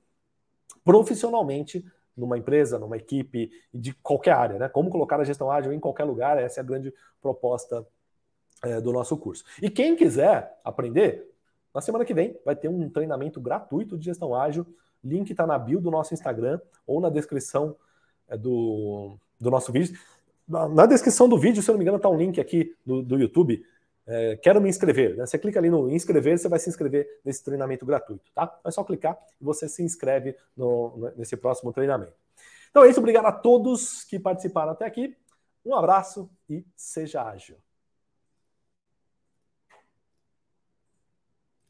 [0.84, 1.86] profissionalmente
[2.16, 4.70] numa empresa, numa equipe, de qualquer área, né?
[4.70, 7.86] Como colocar a gestão ágil em qualquer lugar, essa é a grande proposta
[8.64, 9.44] é, do nosso curso.
[9.62, 11.28] E quem quiser aprender,
[11.74, 14.66] na semana que vem vai ter um treinamento gratuito de gestão ágil.
[15.04, 17.76] Link está na bio do nosso Instagram ou na descrição
[18.28, 19.98] é, do, do nosso vídeo.
[20.48, 23.02] Na, na, descrição do vídeo, se eu não me engano, está um link aqui do,
[23.02, 23.66] do YouTube.
[24.08, 25.16] É, quero me inscrever.
[25.16, 25.26] Né?
[25.26, 28.60] Você clica ali no inscrever, você vai se inscrever nesse treinamento gratuito, tá?
[28.66, 32.14] É só clicar e você se inscreve no, nesse próximo treinamento.
[32.70, 35.16] Então é isso, obrigado a todos que participaram até aqui.
[35.66, 37.58] Um abraço e seja ágil.